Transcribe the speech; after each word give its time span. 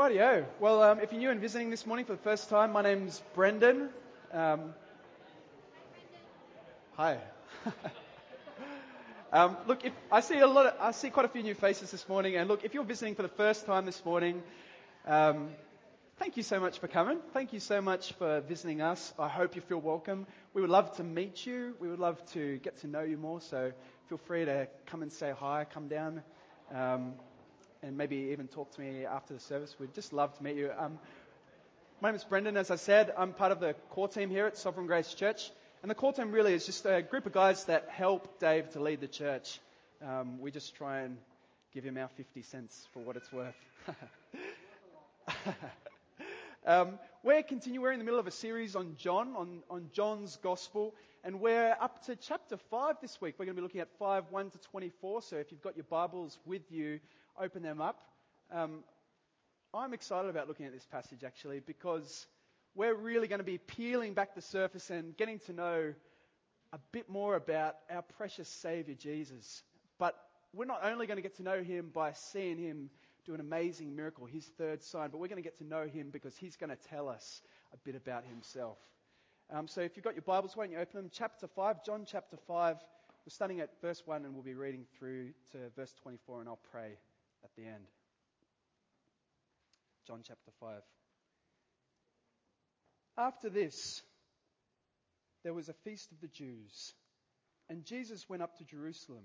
Rightio. 0.00 0.46
Well, 0.60 0.82
um, 0.82 1.00
if 1.00 1.12
you're 1.12 1.20
new 1.20 1.30
and 1.30 1.42
visiting 1.42 1.68
this 1.68 1.84
morning 1.84 2.06
for 2.06 2.12
the 2.12 2.22
first 2.22 2.48
time, 2.48 2.72
my 2.72 2.80
name's 2.80 3.22
Brendan. 3.34 3.90
Um, 4.32 4.72
hi. 6.94 7.18
um, 9.34 9.58
look, 9.66 9.84
if, 9.84 9.92
I 10.10 10.20
see 10.20 10.38
a 10.38 10.46
lot. 10.46 10.64
Of, 10.64 10.74
I 10.80 10.92
see 10.92 11.10
quite 11.10 11.26
a 11.26 11.28
few 11.28 11.42
new 11.42 11.52
faces 11.52 11.90
this 11.90 12.08
morning, 12.08 12.36
and 12.36 12.48
look, 12.48 12.64
if 12.64 12.72
you're 12.72 12.82
visiting 12.82 13.14
for 13.14 13.20
the 13.20 13.28
first 13.28 13.66
time 13.66 13.84
this 13.84 14.02
morning, 14.02 14.42
um, 15.06 15.50
thank 16.18 16.38
you 16.38 16.44
so 16.44 16.58
much 16.58 16.78
for 16.78 16.88
coming. 16.88 17.18
Thank 17.34 17.52
you 17.52 17.60
so 17.60 17.82
much 17.82 18.14
for 18.14 18.40
visiting 18.40 18.80
us. 18.80 19.12
I 19.18 19.28
hope 19.28 19.54
you 19.54 19.60
feel 19.60 19.82
welcome. 19.82 20.26
We 20.54 20.62
would 20.62 20.70
love 20.70 20.96
to 20.96 21.04
meet 21.04 21.44
you. 21.44 21.74
We 21.78 21.88
would 21.90 22.00
love 22.00 22.24
to 22.32 22.56
get 22.62 22.78
to 22.78 22.86
know 22.86 23.02
you 23.02 23.18
more. 23.18 23.42
So 23.42 23.70
feel 24.08 24.16
free 24.16 24.46
to 24.46 24.66
come 24.86 25.02
and 25.02 25.12
say 25.12 25.34
hi. 25.38 25.66
Come 25.70 25.88
down. 25.88 26.22
And 27.82 27.96
maybe 27.96 28.16
even 28.32 28.46
talk 28.46 28.74
to 28.74 28.80
me 28.80 29.06
after 29.06 29.32
the 29.32 29.40
service. 29.40 29.74
We'd 29.80 29.94
just 29.94 30.12
love 30.12 30.36
to 30.36 30.42
meet 30.42 30.56
you. 30.56 30.70
Um, 30.78 30.98
my 32.02 32.10
name 32.10 32.16
is 32.16 32.24
Brendan. 32.24 32.58
As 32.58 32.70
I 32.70 32.76
said, 32.76 33.10
I'm 33.16 33.32
part 33.32 33.52
of 33.52 33.60
the 33.60 33.74
core 33.88 34.06
team 34.06 34.28
here 34.28 34.46
at 34.46 34.58
Sovereign 34.58 34.86
Grace 34.86 35.14
Church. 35.14 35.50
And 35.80 35.90
the 35.90 35.94
core 35.94 36.12
team 36.12 36.30
really 36.30 36.52
is 36.52 36.66
just 36.66 36.84
a 36.84 37.00
group 37.00 37.24
of 37.24 37.32
guys 37.32 37.64
that 37.64 37.88
help 37.88 38.38
Dave 38.38 38.68
to 38.72 38.82
lead 38.82 39.00
the 39.00 39.08
church. 39.08 39.60
Um, 40.06 40.40
we 40.40 40.50
just 40.50 40.74
try 40.74 41.00
and 41.00 41.16
give 41.72 41.82
him 41.82 41.96
our 41.96 42.08
50 42.08 42.42
cents 42.42 42.86
for 42.92 43.00
what 43.00 43.16
it's 43.16 43.32
worth. 43.32 43.54
um, 46.66 46.98
we're 47.22 47.42
continuing, 47.42 47.82
we're 47.82 47.92
in 47.92 47.98
the 47.98 48.04
middle 48.04 48.20
of 48.20 48.26
a 48.26 48.30
series 48.30 48.76
on 48.76 48.94
John, 48.98 49.34
on, 49.36 49.62
on 49.70 49.88
John's 49.94 50.36
Gospel. 50.42 50.94
And 51.24 51.40
we're 51.40 51.74
up 51.80 52.04
to 52.06 52.16
chapter 52.16 52.58
5 52.58 52.96
this 53.00 53.22
week. 53.22 53.36
We're 53.38 53.46
going 53.46 53.56
to 53.56 53.60
be 53.60 53.64
looking 53.64 53.80
at 53.80 53.88
5 53.98 54.24
1 54.28 54.50
to 54.50 54.58
24. 54.58 55.22
So 55.22 55.36
if 55.36 55.50
you've 55.50 55.62
got 55.62 55.76
your 55.76 55.86
Bibles 55.88 56.38
with 56.44 56.70
you, 56.70 57.00
open 57.38 57.62
them 57.62 57.80
up. 57.80 58.00
Um, 58.52 58.84
I'm 59.72 59.92
excited 59.92 60.28
about 60.28 60.48
looking 60.48 60.66
at 60.66 60.72
this 60.72 60.86
passage 60.86 61.22
actually 61.24 61.60
because 61.60 62.26
we're 62.74 62.94
really 62.94 63.28
going 63.28 63.38
to 63.38 63.44
be 63.44 63.58
peeling 63.58 64.14
back 64.14 64.34
the 64.34 64.42
surface 64.42 64.90
and 64.90 65.16
getting 65.16 65.38
to 65.40 65.52
know 65.52 65.94
a 66.72 66.78
bit 66.92 67.08
more 67.08 67.36
about 67.36 67.76
our 67.90 68.02
precious 68.02 68.48
Savior 68.48 68.94
Jesus. 68.94 69.62
But 69.98 70.16
we're 70.52 70.64
not 70.64 70.80
only 70.84 71.06
going 71.06 71.16
to 71.16 71.22
get 71.22 71.36
to 71.36 71.42
know 71.42 71.62
him 71.62 71.90
by 71.92 72.12
seeing 72.12 72.58
him 72.58 72.90
do 73.26 73.34
an 73.34 73.40
amazing 73.40 73.94
miracle, 73.94 74.26
his 74.26 74.46
third 74.58 74.82
sign, 74.82 75.10
but 75.10 75.18
we're 75.18 75.28
going 75.28 75.42
to 75.42 75.42
get 75.42 75.58
to 75.58 75.64
know 75.64 75.86
him 75.86 76.10
because 76.10 76.36
he's 76.36 76.56
going 76.56 76.70
to 76.70 76.88
tell 76.88 77.08
us 77.08 77.42
a 77.72 77.76
bit 77.78 77.94
about 77.94 78.24
himself. 78.24 78.78
Um, 79.52 79.68
so 79.68 79.80
if 79.80 79.96
you've 79.96 80.04
got 80.04 80.14
your 80.14 80.22
Bibles, 80.22 80.56
why 80.56 80.64
don't 80.64 80.72
you 80.72 80.78
open 80.78 80.96
them? 80.96 81.10
Chapter 81.12 81.46
5, 81.46 81.84
John 81.84 82.04
chapter 82.06 82.36
5. 82.36 82.76
We're 82.76 83.30
starting 83.30 83.60
at 83.60 83.70
verse 83.82 84.02
1 84.06 84.24
and 84.24 84.32
we'll 84.32 84.42
be 84.42 84.54
reading 84.54 84.84
through 84.98 85.30
to 85.52 85.58
verse 85.76 85.94
24 86.02 86.40
and 86.40 86.48
I'll 86.48 86.60
pray 86.72 86.96
at 87.44 87.50
the 87.56 87.64
end. 87.64 87.86
John 90.06 90.20
chapter 90.26 90.50
5. 90.60 90.82
After 93.16 93.50
this, 93.50 94.02
there 95.44 95.54
was 95.54 95.68
a 95.68 95.74
feast 95.84 96.10
of 96.12 96.20
the 96.20 96.28
Jews, 96.28 96.94
and 97.68 97.84
Jesus 97.84 98.28
went 98.28 98.42
up 98.42 98.56
to 98.58 98.64
Jerusalem. 98.64 99.24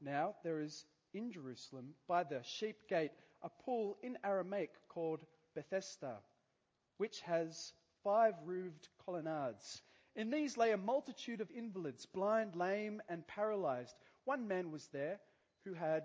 Now, 0.00 0.34
there 0.44 0.60
is 0.60 0.84
in 1.12 1.32
Jerusalem, 1.32 1.94
by 2.06 2.24
the 2.24 2.42
sheep 2.42 2.88
gate, 2.88 3.10
a 3.42 3.50
pool 3.64 3.96
in 4.02 4.16
Aramaic 4.24 4.70
called 4.88 5.24
Bethesda, 5.54 6.18
which 6.98 7.20
has 7.22 7.72
five 8.04 8.34
roofed 8.44 8.88
colonnades. 9.04 9.82
In 10.16 10.30
these 10.30 10.56
lay 10.56 10.72
a 10.72 10.76
multitude 10.76 11.40
of 11.40 11.50
invalids, 11.50 12.06
blind, 12.06 12.56
lame, 12.56 13.00
and 13.08 13.26
paralyzed. 13.26 13.94
One 14.24 14.48
man 14.48 14.70
was 14.70 14.86
there 14.92 15.20
who 15.64 15.74
had 15.74 16.04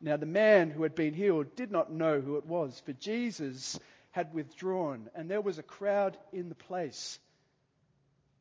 Now, 0.00 0.16
the 0.16 0.26
man 0.26 0.70
who 0.70 0.82
had 0.82 0.94
been 0.94 1.12
healed 1.12 1.56
did 1.56 1.70
not 1.70 1.92
know 1.92 2.20
who 2.20 2.36
it 2.36 2.46
was, 2.46 2.80
for 2.80 2.92
Jesus 2.94 3.78
had 4.12 4.32
withdrawn, 4.32 5.10
and 5.14 5.30
there 5.30 5.42
was 5.42 5.58
a 5.58 5.62
crowd 5.62 6.16
in 6.32 6.48
the 6.48 6.54
place. 6.54 7.18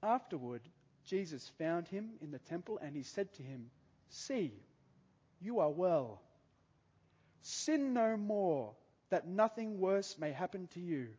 Afterward, 0.01 0.61
Jesus 1.05 1.51
found 1.57 1.87
him 1.87 2.11
in 2.21 2.31
the 2.31 2.39
temple, 2.39 2.79
and 2.81 2.95
he 2.95 3.03
said 3.03 3.33
to 3.33 3.43
him, 3.43 3.69
See, 4.09 4.53
you 5.41 5.59
are 5.59 5.69
well. 5.69 6.21
Sin 7.41 7.93
no 7.93 8.15
more, 8.15 8.73
that 9.09 9.27
nothing 9.27 9.79
worse 9.79 10.17
may 10.17 10.31
happen 10.31 10.67
to 10.73 10.79
you. 10.79 11.09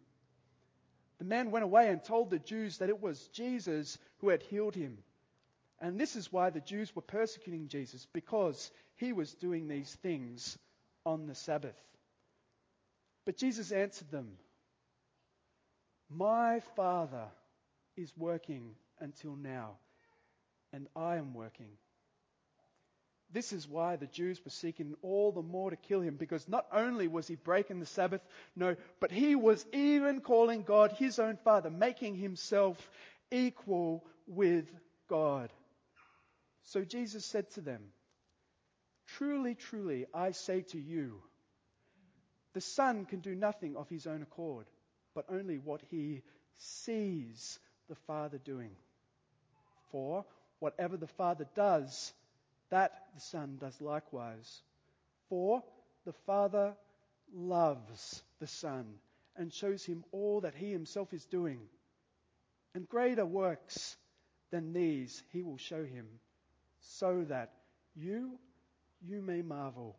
The 1.18 1.24
man 1.24 1.50
went 1.50 1.64
away 1.64 1.90
and 1.90 2.02
told 2.02 2.30
the 2.30 2.38
Jews 2.38 2.78
that 2.78 2.88
it 2.88 3.02
was 3.02 3.28
Jesus 3.28 3.98
who 4.18 4.30
had 4.30 4.42
healed 4.42 4.74
him. 4.74 4.98
And 5.80 5.98
this 5.98 6.16
is 6.16 6.32
why 6.32 6.50
the 6.50 6.60
Jews 6.60 6.94
were 6.96 7.02
persecuting 7.02 7.68
Jesus, 7.68 8.06
because 8.12 8.70
he 9.00 9.12
was 9.14 9.32
doing 9.34 9.66
these 9.66 9.92
things 10.02 10.58
on 11.06 11.26
the 11.26 11.34
Sabbath. 11.34 11.76
But 13.24 13.38
Jesus 13.38 13.72
answered 13.72 14.10
them, 14.10 14.28
My 16.10 16.60
Father 16.76 17.24
is 17.96 18.12
working 18.16 18.74
until 19.00 19.36
now, 19.36 19.78
and 20.72 20.86
I 20.94 21.16
am 21.16 21.32
working. 21.32 21.70
This 23.32 23.52
is 23.52 23.66
why 23.66 23.96
the 23.96 24.06
Jews 24.06 24.44
were 24.44 24.50
seeking 24.50 24.94
all 25.02 25.32
the 25.32 25.42
more 25.42 25.70
to 25.70 25.76
kill 25.76 26.00
him, 26.00 26.16
because 26.16 26.46
not 26.48 26.66
only 26.72 27.08
was 27.08 27.26
he 27.26 27.36
breaking 27.36 27.80
the 27.80 27.86
Sabbath, 27.86 28.20
no, 28.54 28.76
but 29.00 29.12
he 29.12 29.34
was 29.34 29.64
even 29.72 30.20
calling 30.20 30.62
God 30.62 30.92
his 30.92 31.18
own 31.18 31.38
Father, 31.44 31.70
making 31.70 32.16
himself 32.16 32.76
equal 33.30 34.04
with 34.26 34.66
God. 35.08 35.50
So 36.64 36.84
Jesus 36.84 37.24
said 37.24 37.50
to 37.52 37.60
them, 37.60 37.80
Truly, 39.20 39.54
truly, 39.54 40.06
I 40.14 40.30
say 40.30 40.62
to 40.62 40.80
you, 40.80 41.20
the 42.54 42.62
Son 42.62 43.04
can 43.04 43.20
do 43.20 43.34
nothing 43.34 43.76
of 43.76 43.86
his 43.90 44.06
own 44.06 44.22
accord, 44.22 44.64
but 45.14 45.26
only 45.28 45.58
what 45.58 45.82
he 45.90 46.22
sees 46.56 47.58
the 47.90 47.96
Father 48.06 48.38
doing. 48.38 48.70
For 49.90 50.24
whatever 50.58 50.96
the 50.96 51.06
Father 51.06 51.46
does, 51.54 52.14
that 52.70 53.08
the 53.14 53.20
Son 53.20 53.58
does 53.60 53.78
likewise. 53.82 54.62
For 55.28 55.62
the 56.06 56.14
Father 56.24 56.74
loves 57.34 58.22
the 58.38 58.46
Son 58.46 58.86
and 59.36 59.52
shows 59.52 59.84
him 59.84 60.02
all 60.12 60.40
that 60.40 60.54
he 60.54 60.72
himself 60.72 61.12
is 61.12 61.26
doing. 61.26 61.60
And 62.74 62.88
greater 62.88 63.26
works 63.26 63.98
than 64.50 64.72
these 64.72 65.22
he 65.30 65.42
will 65.42 65.58
show 65.58 65.84
him, 65.84 66.06
so 66.80 67.22
that 67.28 67.52
you 67.94 68.38
you 69.06 69.22
may 69.22 69.42
marvel. 69.42 69.96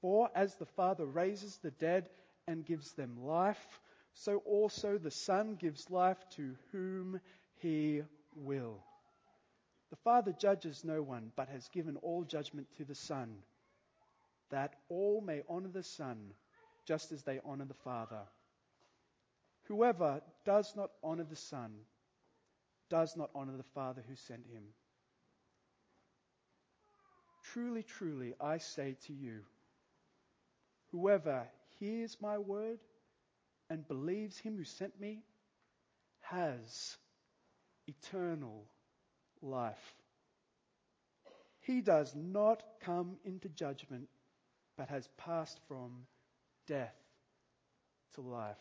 For 0.00 0.30
as 0.34 0.54
the 0.54 0.66
Father 0.66 1.06
raises 1.06 1.58
the 1.58 1.70
dead 1.72 2.08
and 2.46 2.64
gives 2.64 2.92
them 2.92 3.24
life, 3.24 3.80
so 4.14 4.38
also 4.38 4.98
the 4.98 5.10
Son 5.10 5.56
gives 5.56 5.90
life 5.90 6.18
to 6.36 6.54
whom 6.72 7.20
he 7.56 8.02
will. 8.34 8.82
The 9.90 9.96
Father 9.96 10.32
judges 10.32 10.84
no 10.84 11.02
one, 11.02 11.32
but 11.36 11.48
has 11.48 11.68
given 11.68 11.96
all 11.96 12.24
judgment 12.24 12.68
to 12.76 12.84
the 12.84 12.94
Son, 12.94 13.36
that 14.50 14.74
all 14.88 15.20
may 15.20 15.42
honor 15.48 15.68
the 15.68 15.82
Son 15.82 16.32
just 16.86 17.12
as 17.12 17.22
they 17.22 17.40
honor 17.44 17.66
the 17.66 17.74
Father. 17.74 18.22
Whoever 19.64 20.22
does 20.44 20.72
not 20.76 20.90
honor 21.02 21.24
the 21.24 21.36
Son 21.36 21.72
does 22.88 23.16
not 23.16 23.30
honor 23.34 23.56
the 23.56 23.62
Father 23.74 24.02
who 24.08 24.16
sent 24.16 24.46
him. 24.46 24.64
Truly, 27.52 27.82
truly, 27.82 28.34
I 28.40 28.58
say 28.58 28.96
to 29.06 29.12
you, 29.12 29.40
whoever 30.92 31.48
hears 31.80 32.16
my 32.20 32.38
word 32.38 32.78
and 33.68 33.86
believes 33.88 34.38
him 34.38 34.56
who 34.56 34.64
sent 34.64 35.00
me 35.00 35.22
has 36.20 36.96
eternal 37.88 38.66
life. 39.42 39.94
He 41.60 41.80
does 41.80 42.14
not 42.14 42.62
come 42.80 43.16
into 43.24 43.48
judgment, 43.48 44.08
but 44.76 44.88
has 44.88 45.08
passed 45.16 45.58
from 45.66 46.06
death 46.66 46.94
to 48.14 48.20
life. 48.20 48.56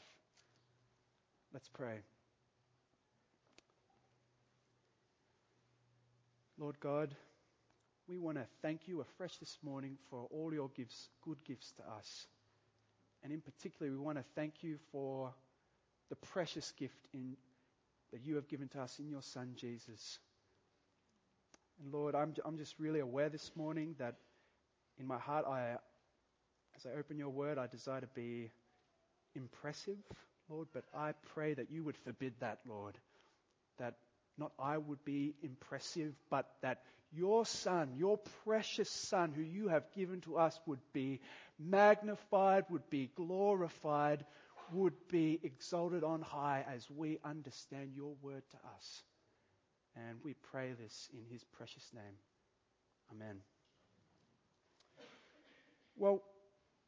Let's 1.53 1.69
pray. 1.69 2.00
Lord 6.57 6.80
God, 6.80 7.15
we 8.09 8.17
want 8.17 8.38
to 8.38 8.45
thank 8.63 8.88
you 8.88 9.01
afresh 9.01 9.38
this 9.38 9.59
morning 9.61 9.95
for 10.09 10.27
all 10.31 10.51
your 10.51 10.69
gifts, 10.69 11.09
good 11.23 11.38
gifts 11.45 11.71
to 11.73 11.83
us. 11.83 12.25
And 13.21 13.31
in 13.31 13.39
particular, 13.39 13.91
we 13.91 13.97
want 14.00 14.17
to 14.17 14.23
thank 14.33 14.63
you 14.63 14.77
for 14.91 15.31
the 16.09 16.15
precious 16.15 16.71
gift 16.71 16.97
in, 17.13 17.38
that 18.11 18.21
you 18.25 18.35
have 18.35 18.47
given 18.47 18.67
to 18.69 18.81
us 18.81 18.97
in 18.97 19.11
your 19.11 19.21
Son, 19.21 19.51
Jesus. 19.56 20.17
And 21.83 21.94
Lord, 21.94 22.15
I'm, 22.15 22.33
I'm 22.44 22.57
just 22.57 22.73
really 22.79 23.00
aware 23.00 23.29
this 23.29 23.51
morning 23.56 23.94
that 24.00 24.15
in 25.00 25.06
my 25.06 25.19
heart, 25.19 25.45
I, 25.45 25.75
as 26.75 26.88
I 26.88 26.97
open 26.97 27.19
your 27.19 27.29
word, 27.29 27.59
I 27.59 27.67
desire 27.67 28.01
to 28.01 28.07
be 28.15 28.50
impressive, 29.35 29.97
Lord, 30.50 30.67
but 30.73 30.85
I 30.95 31.13
pray 31.35 31.53
that 31.53 31.69
you 31.69 31.83
would 31.83 31.97
forbid 31.97 32.33
that, 32.39 32.57
Lord. 32.67 32.97
That 33.77 33.97
not 34.39 34.51
I 34.57 34.77
would 34.77 35.03
be 35.06 35.36
impressive, 35.44 36.13
but 36.30 36.50
that 36.62 36.81
your 37.12 37.45
Son, 37.45 37.94
your 37.97 38.19
precious 38.44 38.89
Son, 38.89 39.33
who 39.36 39.41
you 39.41 39.68
have 39.68 39.91
given 39.95 40.21
to 40.21 40.38
us, 40.38 40.59
would 40.65 40.80
be 40.94 41.19
magnified, 41.59 42.65
would 42.69 42.89
be 42.89 43.09
glorified, 43.15 44.25
would 44.71 44.94
be 45.09 45.39
exalted 45.44 46.03
on 46.03 46.21
high 46.21 46.65
as 46.74 46.86
we 46.89 47.19
understand 47.24 47.91
your 47.95 48.13
word 48.21 48.44
to 48.51 48.57
us. 48.75 49.03
And 49.95 50.19
we 50.24 50.36
pray 50.51 50.74
this 50.80 51.09
in 51.13 51.25
his 51.31 51.44
precious 51.57 51.88
name. 51.94 52.15
Amen. 53.12 53.38
Well, 55.97 56.21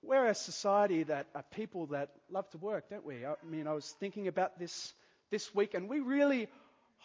we're 0.04 0.28
a 0.28 0.36
society 0.36 1.04
that 1.04 1.28
are 1.36 1.44
people 1.56 1.88
that 1.88 2.10
love 2.30 2.50
to 2.52 2.58
work, 2.58 2.90
don't 2.90 3.06
we? 3.06 3.26
I 3.26 3.34
mean, 3.48 3.68
I 3.68 3.74
was 3.74 3.90
thinking 4.00 4.28
about 4.28 4.58
this 4.58 4.94
this 5.32 5.54
week, 5.56 5.74
and 5.74 5.90
we 5.90 6.00
really 6.00 6.48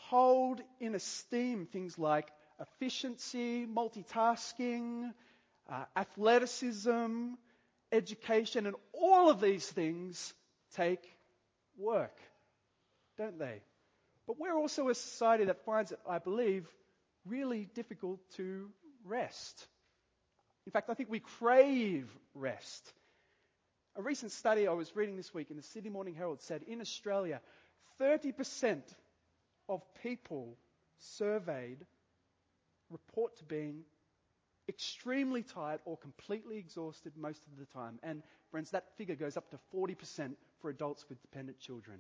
hold 0.09 0.61
in 0.81 0.95
esteem 0.95 1.67
things 1.67 1.99
like 1.99 2.31
efficiency, 2.61 3.67
multitasking, 3.67 5.13
uh, 5.71 5.85
athleticism, 5.97 7.35
education, 7.93 8.67
and 8.67 8.77
all 8.93 9.31
of 9.31 9.41
these 9.41 9.69
things 9.69 10.33
take 10.77 11.17
work, 11.77 12.17
don't 13.19 13.39
they? 13.39 13.63
But 14.27 14.39
we're 14.39 14.57
also 14.57 14.89
a 14.89 14.95
society 14.95 15.45
that 15.45 15.65
finds 15.65 15.93
it, 15.93 16.01
I 16.09 16.19
believe, 16.19 16.67
really 17.27 17.69
difficult 17.75 18.21
to 18.37 18.71
rest. 19.05 19.67
In 20.67 20.73
fact, 20.73 20.91
I 20.91 20.95
think 20.95 21.11
we 21.11 21.21
crave 21.21 22.09
rest. 22.35 22.93
A 23.97 24.03
recent 24.03 24.33
study 24.33 24.67
I 24.67 24.73
was 24.73 24.95
reading 24.95 25.17
this 25.17 25.33
week 25.33 25.51
in 25.51 25.57
the 25.57 25.63
Sydney 25.63 25.91
Morning 25.91 26.15
Herald 26.15 26.43
said 26.43 26.63
in 26.67 26.81
Australia, 26.81 27.41
30% 28.01 28.83
of 29.69 29.83
people 30.03 30.57
surveyed 30.99 31.85
report 32.91 33.37
to 33.39 33.45
being 33.45 33.83
extremely 34.69 35.43
tired 35.43 35.81
or 35.85 35.97
completely 35.97 36.57
exhausted 36.57 37.13
most 37.17 37.43
of 37.47 37.59
the 37.59 37.67
time. 37.67 37.99
And, 38.03 38.23
friends, 38.51 38.71
that 38.71 38.97
figure 38.97 39.15
goes 39.15 39.37
up 39.37 39.49
to 39.51 39.59
40% 39.75 40.33
for 40.61 40.71
adults 40.71 41.05
with 41.09 41.21
dependent 41.23 41.59
children. 41.59 41.99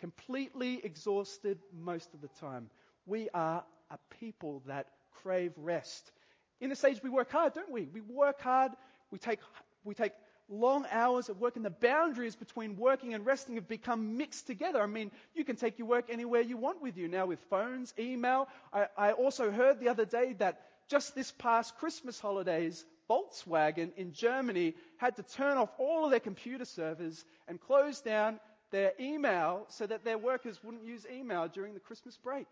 Completely 0.00 0.80
exhausted 0.84 1.58
most 1.72 2.14
of 2.14 2.20
the 2.20 2.28
time. 2.40 2.70
We 3.06 3.28
are 3.34 3.64
a 3.90 3.98
people 4.20 4.62
that 4.66 4.88
crave 5.22 5.52
rest. 5.56 6.12
In 6.60 6.68
this 6.68 6.84
age, 6.84 7.00
we 7.02 7.10
work 7.10 7.30
hard, 7.30 7.54
don't 7.54 7.70
we? 7.70 7.88
We 7.92 8.00
work 8.02 8.40
hard. 8.40 8.72
We 9.10 9.18
take, 9.18 9.40
we 9.84 9.94
take 9.94 10.12
long 10.48 10.86
hours 10.90 11.28
of 11.28 11.40
work, 11.40 11.56
and 11.56 11.64
the 11.64 11.70
boundaries 11.70 12.36
between 12.36 12.76
working 12.76 13.14
and 13.14 13.26
resting 13.26 13.56
have 13.56 13.68
become 13.68 14.16
mixed 14.16 14.46
together. 14.46 14.82
I 14.82 14.86
mean, 14.86 15.10
you 15.34 15.44
can 15.44 15.56
take 15.56 15.78
your 15.78 15.88
work 15.88 16.06
anywhere 16.10 16.40
you 16.40 16.56
want 16.56 16.82
with 16.82 16.96
you 16.96 17.08
now 17.08 17.26
with 17.26 17.38
phones, 17.50 17.92
email. 17.98 18.48
I, 18.72 18.86
I 18.96 19.12
also 19.12 19.50
heard 19.50 19.80
the 19.80 19.88
other 19.88 20.04
day 20.04 20.34
that 20.38 20.60
just 20.88 21.14
this 21.14 21.30
past 21.32 21.76
Christmas 21.78 22.18
holidays, 22.18 22.84
Volkswagen 23.10 23.90
in 23.96 24.12
Germany 24.12 24.74
had 24.96 25.16
to 25.16 25.22
turn 25.22 25.58
off 25.58 25.70
all 25.78 26.04
of 26.04 26.10
their 26.10 26.20
computer 26.20 26.64
servers 26.64 27.24
and 27.46 27.60
close 27.60 28.00
down 28.00 28.40
their 28.70 28.92
email 29.00 29.66
so 29.68 29.86
that 29.86 30.04
their 30.04 30.18
workers 30.18 30.58
wouldn't 30.62 30.84
use 30.84 31.06
email 31.10 31.48
during 31.48 31.74
the 31.74 31.80
Christmas 31.80 32.16
break. 32.16 32.46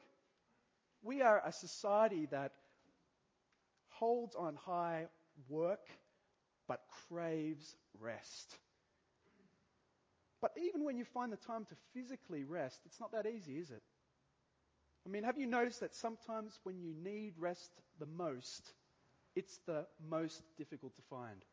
We 1.02 1.22
are 1.22 1.43
a 1.44 1.52
society 1.52 2.26
that 2.31 2.52
holds 3.88 4.34
on 4.34 4.56
high 4.56 5.06
work 5.48 5.81
but 6.69 6.81
craves 7.09 7.77
rest. 8.01 8.57
But 10.41 10.53
even 10.63 10.85
when 10.85 10.97
you 10.97 11.05
find 11.05 11.33
the 11.33 11.37
time 11.37 11.65
to 11.67 11.75
physically 11.95 12.45
rest, 12.45 12.81
it's 12.85 13.01
not 13.01 13.13
that 13.13 13.27
easy, 13.27 13.59
is 13.59 13.71
it? 13.71 13.83
I 15.07 15.09
mean, 15.09 15.23
have 15.23 15.39
you 15.39 15.47
noticed 15.47 15.81
that 15.81 15.95
sometimes 15.95 16.59
when 16.65 16.81
you 16.81 16.93
need 17.03 17.35
rest 17.39 17.71
the 17.99 18.07
most, 18.07 18.73
it's 19.35 19.59
the 19.67 19.87
most 20.09 20.43
difficult 20.59 20.95
to 20.97 21.03
find? 21.09 21.45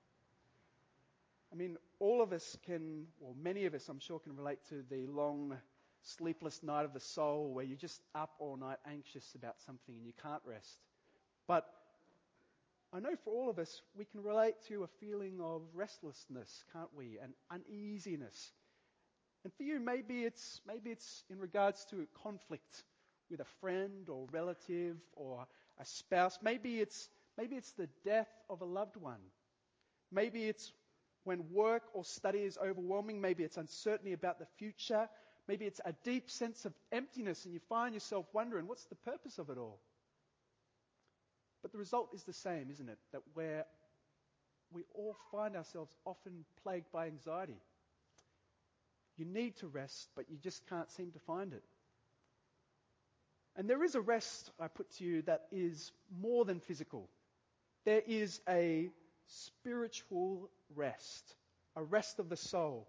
I 1.51 1.55
mean, 1.55 1.77
all 1.99 2.21
of 2.21 2.33
us 2.33 2.57
can, 2.65 3.05
or 3.21 3.33
many 3.39 3.65
of 3.65 3.75
us, 3.75 3.87
I'm 3.87 3.99
sure, 3.99 4.19
can 4.19 4.35
relate 4.35 4.57
to 4.69 4.83
the 4.89 5.05
long, 5.05 5.55
sleepless 6.01 6.63
night 6.63 6.83
of 6.83 6.93
the 6.93 6.99
soul 6.99 7.53
where 7.53 7.63
you're 7.63 7.77
just 7.77 8.01
up 8.15 8.31
all 8.39 8.57
night 8.57 8.77
anxious 8.89 9.35
about 9.35 9.61
something 9.61 9.95
and 9.95 10.05
you 10.05 10.13
can't 10.21 10.41
rest. 10.45 10.81
But 11.47 11.65
I 12.95 12.99
know 12.99 13.15
for 13.23 13.33
all 13.33 13.49
of 13.49 13.57
us, 13.57 13.81
we 13.97 14.05
can 14.05 14.21
relate 14.21 14.53
to 14.67 14.83
a 14.83 14.87
feeling 14.99 15.39
of 15.41 15.63
restlessness, 15.73 16.63
can't 16.71 16.93
we? 16.95 17.17
And 17.21 17.33
uneasiness. 17.49 18.51
And 19.43 19.51
for 19.55 19.63
you, 19.63 19.79
maybe 19.79 20.23
it's, 20.23 20.61
maybe 20.67 20.91
it's 20.91 21.23
in 21.31 21.39
regards 21.39 21.85
to 21.85 22.05
conflict 22.21 22.83
with 23.31 23.39
a 23.39 23.47
friend 23.61 24.09
or 24.09 24.27
relative 24.31 24.97
or 25.13 25.47
a 25.79 25.85
spouse. 25.85 26.37
Maybe 26.43 26.81
it's, 26.81 27.09
maybe 27.35 27.55
it's 27.55 27.71
the 27.71 27.89
death 28.05 28.29
of 28.47 28.61
a 28.61 28.65
loved 28.65 28.95
one. 28.95 29.21
Maybe 30.11 30.43
it's 30.43 30.71
when 31.23 31.51
work 31.51 31.83
or 31.93 32.05
study 32.05 32.39
is 32.39 32.59
overwhelming. 32.63 33.19
Maybe 33.19 33.43
it's 33.43 33.57
uncertainty 33.57 34.13
about 34.13 34.37
the 34.37 34.47
future. 34.59 35.09
Maybe 35.47 35.65
it's 35.65 35.81
a 35.83 35.93
deep 36.03 36.29
sense 36.29 36.63
of 36.65 36.73
emptiness 36.91 37.45
and 37.45 37.55
you 37.55 37.59
find 37.67 37.95
yourself 37.95 38.27
wondering, 38.33 38.67
what's 38.67 38.85
the 38.85 38.95
purpose 38.95 39.39
of 39.39 39.49
it 39.49 39.57
all? 39.57 39.79
The 41.73 41.79
result 41.79 42.09
is 42.13 42.23
the 42.23 42.33
same, 42.33 42.69
isn't 42.71 42.87
it? 42.87 42.99
That 43.11 43.23
where 43.33 43.65
we 44.71 44.83
all 44.93 45.15
find 45.31 45.55
ourselves 45.55 45.91
often 46.05 46.45
plagued 46.61 46.91
by 46.91 47.07
anxiety. 47.07 47.57
You 49.17 49.25
need 49.25 49.57
to 49.57 49.67
rest, 49.67 50.09
but 50.15 50.29
you 50.29 50.37
just 50.37 50.67
can't 50.67 50.89
seem 50.91 51.11
to 51.11 51.19
find 51.19 51.51
it. 51.51 51.63
And 53.55 53.69
there 53.69 53.83
is 53.83 53.95
a 53.95 54.01
rest, 54.01 54.51
I 54.59 54.67
put 54.67 54.89
to 54.97 55.03
you, 55.03 55.21
that 55.23 55.45
is 55.51 55.91
more 56.19 56.45
than 56.45 56.59
physical. 56.59 57.09
There 57.85 58.01
is 58.07 58.39
a 58.47 58.89
spiritual 59.27 60.49
rest, 60.75 61.35
a 61.75 61.83
rest 61.83 62.19
of 62.19 62.29
the 62.29 62.37
soul. 62.37 62.87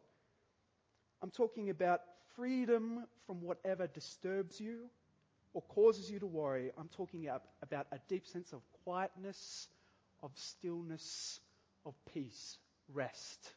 I'm 1.22 1.30
talking 1.30 1.70
about 1.70 2.00
freedom 2.36 3.04
from 3.26 3.42
whatever 3.42 3.86
disturbs 3.86 4.60
you 4.60 4.90
or 5.54 5.62
causes 5.62 6.10
you 6.10 6.18
to 6.18 6.26
worry. 6.26 6.70
I'm 6.76 6.88
talking 6.88 7.28
about 7.62 7.86
a 7.90 7.98
deep 8.08 8.26
sense 8.26 8.52
of 8.52 8.60
quietness, 8.84 9.68
of 10.22 10.30
stillness, 10.34 11.40
of 11.86 11.94
peace, 12.12 12.58
rest. 12.92 13.52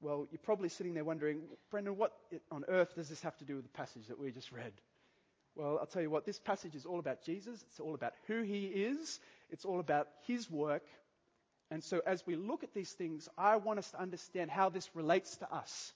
Well, 0.00 0.26
you're 0.30 0.40
probably 0.42 0.70
sitting 0.70 0.94
there 0.94 1.04
wondering, 1.04 1.42
Brendan, 1.70 1.96
what 1.96 2.12
on 2.50 2.64
earth 2.68 2.94
does 2.96 3.08
this 3.08 3.20
have 3.22 3.36
to 3.38 3.44
do 3.44 3.56
with 3.56 3.64
the 3.64 3.70
passage 3.70 4.08
that 4.08 4.18
we 4.18 4.32
just 4.32 4.50
read? 4.50 4.72
Well, 5.54 5.78
I'll 5.78 5.86
tell 5.86 6.02
you 6.02 6.10
what, 6.10 6.26
this 6.26 6.40
passage 6.40 6.74
is 6.74 6.84
all 6.84 6.98
about 6.98 7.22
Jesus. 7.22 7.62
It's 7.70 7.78
all 7.78 7.94
about 7.94 8.14
who 8.26 8.42
he 8.42 8.64
is. 8.64 9.20
It's 9.50 9.64
all 9.64 9.80
about 9.80 10.08
his 10.26 10.50
work. 10.50 10.82
And 11.70 11.82
so 11.82 12.00
as 12.06 12.26
we 12.26 12.36
look 12.36 12.64
at 12.64 12.74
these 12.74 12.90
things, 12.90 13.28
I 13.38 13.56
want 13.56 13.78
us 13.78 13.90
to 13.92 14.00
understand 14.00 14.50
how 14.50 14.68
this 14.68 14.88
relates 14.94 15.36
to 15.38 15.52
us. 15.52 15.92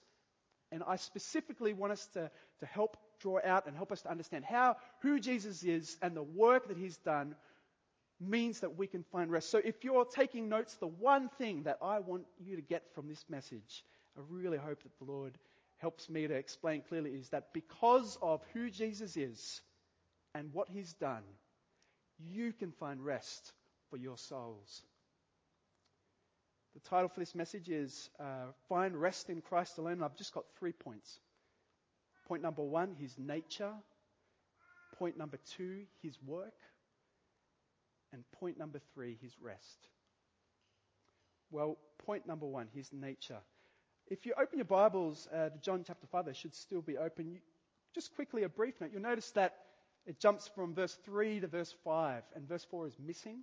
And 0.71 0.83
I 0.87 0.95
specifically 0.95 1.73
want 1.73 1.93
us 1.93 2.05
to, 2.13 2.31
to 2.59 2.65
help 2.65 2.97
draw 3.19 3.39
out 3.43 3.67
and 3.67 3.75
help 3.75 3.91
us 3.91 4.01
to 4.01 4.11
understand 4.11 4.45
how, 4.45 4.77
who 5.01 5.19
Jesus 5.19 5.63
is 5.63 5.97
and 6.01 6.15
the 6.15 6.23
work 6.23 6.67
that 6.67 6.77
he's 6.77 6.97
done 6.97 7.35
means 8.19 8.59
that 8.59 8.77
we 8.77 8.87
can 8.87 9.03
find 9.03 9.31
rest. 9.31 9.49
So 9.49 9.61
if 9.63 9.83
you're 9.83 10.05
taking 10.05 10.49
notes, 10.49 10.75
the 10.75 10.87
one 10.87 11.29
thing 11.37 11.63
that 11.63 11.77
I 11.81 11.99
want 11.99 12.25
you 12.37 12.55
to 12.55 12.61
get 12.61 12.83
from 12.93 13.07
this 13.07 13.23
message, 13.29 13.83
I 14.17 14.21
really 14.29 14.57
hope 14.57 14.83
that 14.83 14.97
the 14.99 15.11
Lord 15.11 15.37
helps 15.77 16.09
me 16.09 16.27
to 16.27 16.33
explain 16.33 16.81
clearly 16.87 17.11
is 17.11 17.29
that 17.29 17.53
because 17.53 18.17
of 18.21 18.41
who 18.53 18.69
Jesus 18.69 19.15
is 19.15 19.61
and 20.35 20.53
what 20.53 20.67
he's 20.69 20.93
done, 20.93 21.23
you 22.19 22.51
can 22.51 22.71
find 22.71 23.03
rest 23.03 23.53
for 23.89 23.97
your 23.97 24.17
souls. 24.17 24.81
The 26.73 26.81
title 26.81 27.09
for 27.09 27.19
this 27.19 27.33
message 27.33 27.69
is 27.69 28.09
uh, 28.19 28.51
Find 28.67 28.95
Rest 28.99 29.29
in 29.29 29.41
Christ 29.41 29.77
Alone. 29.77 30.03
I've 30.03 30.17
just 30.17 30.33
got 30.33 30.43
three 30.59 30.71
points. 30.71 31.19
Point 32.29 32.43
number 32.43 32.61
one, 32.61 32.95
his 32.99 33.17
nature. 33.17 33.73
Point 34.99 35.17
number 35.17 35.37
two, 35.57 35.81
his 36.03 36.15
work. 36.23 36.53
And 38.13 38.23
point 38.39 38.59
number 38.59 38.79
three, 38.93 39.17
his 39.19 39.33
rest. 39.41 39.89
Well, 41.49 41.77
point 42.05 42.27
number 42.27 42.45
one, 42.45 42.67
his 42.75 42.93
nature. 42.93 43.39
If 44.07 44.27
you 44.27 44.33
open 44.39 44.59
your 44.59 44.65
Bibles 44.65 45.27
uh, 45.33 45.49
to 45.49 45.57
John 45.61 45.83
chapter 45.85 46.05
5, 46.05 46.25
they 46.27 46.33
should 46.33 46.53
still 46.53 46.81
be 46.81 46.97
open. 46.97 47.39
Just 47.95 48.13
quickly, 48.13 48.43
a 48.43 48.49
brief 48.49 48.79
note. 48.79 48.91
You'll 48.93 49.01
notice 49.01 49.31
that 49.31 49.55
it 50.05 50.19
jumps 50.19 50.47
from 50.47 50.75
verse 50.75 50.97
3 51.05 51.39
to 51.39 51.47
verse 51.47 51.73
5, 51.83 52.23
and 52.35 52.47
verse 52.47 52.65
4 52.69 52.87
is 52.87 52.95
missing. 53.03 53.39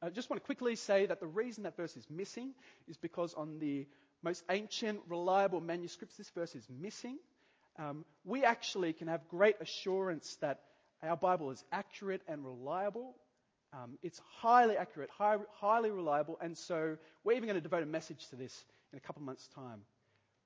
I 0.00 0.10
just 0.10 0.30
want 0.30 0.40
to 0.40 0.46
quickly 0.46 0.76
say 0.76 1.06
that 1.06 1.18
the 1.18 1.26
reason 1.26 1.64
that 1.64 1.76
verse 1.76 1.96
is 1.96 2.06
missing 2.08 2.54
is 2.86 2.96
because 2.96 3.34
on 3.34 3.58
the 3.58 3.86
most 4.22 4.44
ancient, 4.50 5.00
reliable 5.08 5.60
manuscripts, 5.60 6.16
this 6.16 6.30
verse 6.30 6.54
is 6.54 6.68
missing. 6.68 7.18
Um, 7.78 8.04
we 8.24 8.44
actually 8.44 8.92
can 8.92 9.08
have 9.08 9.26
great 9.28 9.56
assurance 9.60 10.36
that 10.40 10.60
our 11.02 11.16
Bible 11.16 11.50
is 11.50 11.64
accurate 11.72 12.22
and 12.28 12.44
reliable. 12.44 13.16
Um, 13.72 13.98
it's 14.02 14.20
highly 14.40 14.76
accurate, 14.76 15.10
high, 15.10 15.36
highly 15.52 15.90
reliable, 15.90 16.38
and 16.42 16.56
so 16.56 16.96
we're 17.24 17.32
even 17.32 17.46
going 17.46 17.54
to 17.54 17.62
devote 17.62 17.82
a 17.82 17.86
message 17.86 18.28
to 18.28 18.36
this 18.36 18.64
in 18.92 18.98
a 18.98 19.00
couple 19.00 19.22
of 19.22 19.26
months' 19.26 19.48
time. 19.48 19.80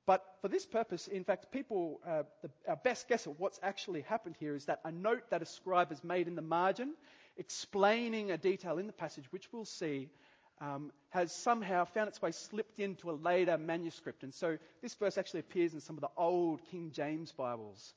But 0.06 0.25
for 0.40 0.47
this 0.47 0.64
purpose, 0.64 1.09
in 1.09 1.25
fact, 1.25 1.50
people, 1.50 2.00
uh, 2.06 2.23
the, 2.42 2.50
our 2.68 2.76
best 2.76 3.09
guess 3.09 3.26
at 3.26 3.40
what's 3.40 3.59
actually 3.62 4.02
happened 4.02 4.37
here 4.38 4.54
is 4.54 4.66
that 4.66 4.80
a 4.85 4.92
note 4.92 5.25
that 5.30 5.42
a 5.42 5.47
scribe 5.47 5.88
has 5.88 6.04
made 6.04 6.28
in 6.28 6.37
the 6.37 6.42
margin, 6.42 6.95
explaining 7.37 8.30
a 8.30 8.38
detail 8.38 8.78
in 8.78 8.87
the 8.87 8.92
passage, 8.92 9.25
which 9.33 9.52
we'll 9.52 9.64
see, 9.64 10.09
um, 10.61 10.91
has 11.11 11.33
somehow 11.33 11.85
found 11.85 12.09
its 12.09 12.21
way 12.21 12.33
slipped 12.33 12.79
into 12.79 13.11
a 13.11 13.13
later 13.13 13.59
manuscript. 13.59 14.23
And 14.23 14.35
so 14.35 14.59
this 14.83 14.95
verse 14.95 15.19
actually 15.19 15.41
appears 15.41 15.75
in 15.75 15.81
some 15.81 15.97
of 15.97 16.01
the 16.01 16.11
old 16.17 16.61
King 16.71 16.91
James 16.93 17.33
Bibles. 17.33 17.95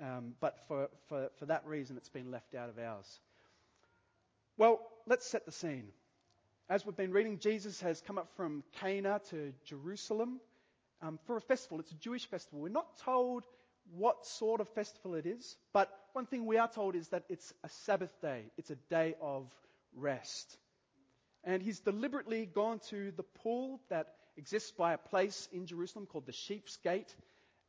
Um, 0.00 0.34
but 0.40 0.58
for, 0.68 0.88
for, 1.08 1.30
for 1.38 1.46
that 1.46 1.66
reason, 1.66 1.96
it's 1.96 2.08
been 2.08 2.30
left 2.30 2.54
out 2.54 2.68
of 2.68 2.78
ours. 2.78 3.20
Well, 4.56 4.80
let's 5.06 5.26
set 5.26 5.46
the 5.46 5.52
scene. 5.52 5.88
As 6.68 6.86
we've 6.86 6.96
been 6.96 7.12
reading, 7.12 7.38
Jesus 7.38 7.80
has 7.80 8.00
come 8.00 8.18
up 8.18 8.28
from 8.36 8.62
Cana 8.80 9.20
to 9.30 9.52
Jerusalem 9.64 10.40
um, 11.02 11.18
for 11.26 11.36
a 11.36 11.40
festival. 11.40 11.80
It's 11.80 11.92
a 11.92 11.96
Jewish 11.96 12.26
festival. 12.26 12.60
We're 12.60 12.68
not 12.68 12.98
told 12.98 13.44
what 13.96 14.24
sort 14.24 14.60
of 14.60 14.68
festival 14.70 15.14
it 15.14 15.26
is, 15.26 15.56
but 15.72 15.90
one 16.12 16.26
thing 16.26 16.46
we 16.46 16.56
are 16.56 16.68
told 16.68 16.94
is 16.94 17.08
that 17.08 17.24
it's 17.28 17.52
a 17.64 17.68
Sabbath 17.84 18.12
day, 18.20 18.44
it's 18.56 18.70
a 18.70 18.76
day 18.88 19.14
of 19.20 19.46
rest. 19.96 20.56
And 21.44 21.62
he's 21.62 21.80
deliberately 21.80 22.46
gone 22.46 22.80
to 22.90 23.12
the 23.12 23.22
pool 23.22 23.80
that 23.88 24.14
exists 24.36 24.70
by 24.70 24.92
a 24.92 24.98
place 24.98 25.48
in 25.52 25.66
Jerusalem 25.66 26.06
called 26.06 26.26
the 26.26 26.32
Sheep's 26.32 26.76
Gate. 26.76 27.14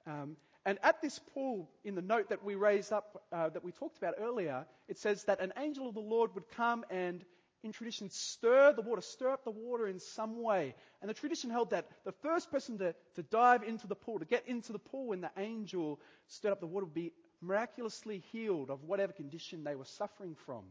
Um, 0.06 0.38
and 0.65 0.77
at 0.84 1.01
this 1.01 1.20
pool, 1.34 1.70
in 1.84 1.96
the 1.96 2.01
note 2.01 2.30
that 2.30 2.44
we 2.44 2.56
raised 2.56 2.94
up, 2.94 3.24
uh, 3.32 3.50
that 3.50 3.63
we 3.63 3.72
talked 3.72 3.98
about 3.98 4.15
earlier, 4.20 4.65
it 4.88 4.98
says 4.98 5.24
that 5.25 5.42
an 5.42 5.53
angel 5.58 5.89
of 5.89 5.94
the 5.94 6.00
Lord 6.00 6.34
would 6.36 6.50
come 6.51 6.86
and 6.89 7.25
in 7.63 7.72
tradition, 7.72 8.10
stir 8.10 8.74
the 8.74 8.82
water, 8.82 9.01
stir 9.01 9.32
up 9.32 9.46
the 9.46 9.51
water 9.51 9.88
in 9.88 10.00
some 10.00 10.42
way. 10.42 10.75
And 11.01 11.10
the 11.10 11.13
tradition 11.13 11.50
held 11.50 11.70
that 11.70 11.88
the 12.03 12.12
first 12.12 12.51
person 12.51 12.77
to, 12.80 12.94
to 13.15 13.24
dive 13.24 13.63
into 13.63 13.88
the 13.88 13.96
pool, 13.96 14.20
to 14.20 14.25
get 14.25 14.48
into 14.48 14.74
the 14.74 14.80
pool 14.80 15.08
when 15.08 15.22
the 15.22 15.32
angel 15.38 16.00
stirred 16.27 16.51
up 16.51 16.60
the 16.60 16.68
water, 16.68 16.86
would 16.86 16.94
be 16.94 17.13
miraculously 17.42 18.24
healed 18.32 18.70
of 18.70 18.84
whatever 18.84 19.13
condition 19.13 19.63
they 19.63 19.75
were 19.75 19.86
suffering 19.86 20.36
from. 20.46 20.63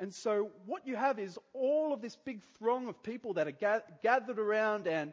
And 0.00 0.14
so, 0.14 0.50
what 0.66 0.86
you 0.86 0.96
have 0.96 1.18
is 1.18 1.38
all 1.52 1.92
of 1.92 2.00
this 2.00 2.16
big 2.16 2.40
throng 2.58 2.88
of 2.88 3.02
people 3.02 3.34
that 3.34 3.48
are 3.48 3.82
gathered 4.02 4.38
around 4.38 4.86
and 4.86 5.12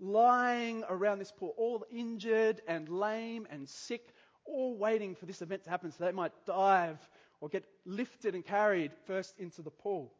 lying 0.00 0.84
around 0.88 1.18
this 1.18 1.32
pool, 1.32 1.54
all 1.56 1.84
injured 1.90 2.62
and 2.66 2.88
lame 2.88 3.46
and 3.50 3.68
sick, 3.68 4.14
all 4.44 4.76
waiting 4.76 5.14
for 5.14 5.26
this 5.26 5.42
event 5.42 5.64
to 5.64 5.70
happen 5.70 5.92
so 5.92 6.04
they 6.04 6.12
might 6.12 6.32
dive 6.46 6.98
or 7.40 7.48
get 7.48 7.64
lifted 7.84 8.34
and 8.34 8.44
carried 8.44 8.92
first 9.06 9.34
into 9.38 9.62
the 9.62 9.70
pool. 9.70 10.12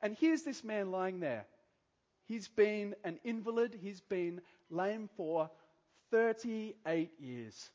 And 0.00 0.16
here's 0.18 0.42
this 0.42 0.62
man 0.62 0.90
lying 0.90 1.20
there. 1.20 1.46
He's 2.26 2.48
been 2.48 2.94
an 3.04 3.18
invalid, 3.24 3.78
he's 3.82 4.00
been 4.00 4.40
lame 4.70 5.08
for 5.16 5.50
38 6.10 7.10
years. 7.18 7.70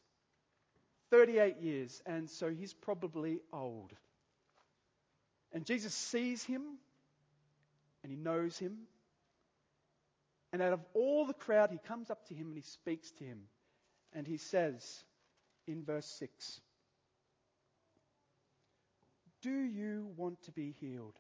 38 1.11 1.57
years, 1.57 2.01
and 2.05 2.29
so 2.29 2.49
he's 2.49 2.73
probably 2.73 3.39
old. 3.51 3.93
And 5.53 5.65
Jesus 5.65 5.93
sees 5.93 6.43
him, 6.43 6.61
and 8.03 8.11
he 8.11 8.17
knows 8.17 8.57
him. 8.57 8.77
And 10.51 10.61
out 10.61 10.73
of 10.73 10.79
all 10.93 11.25
the 11.25 11.33
crowd, 11.33 11.69
he 11.71 11.79
comes 11.87 12.09
up 12.09 12.27
to 12.27 12.33
him 12.33 12.47
and 12.47 12.55
he 12.55 12.63
speaks 12.63 13.11
to 13.11 13.23
him. 13.23 13.41
And 14.13 14.25
he 14.25 14.37
says 14.37 15.03
in 15.67 15.83
verse 15.83 16.07
6 16.17 16.59
do 19.41 19.51
you 19.51 20.09
want 20.17 20.41
to 20.43 20.51
be 20.51 20.75
healed? 20.79 21.17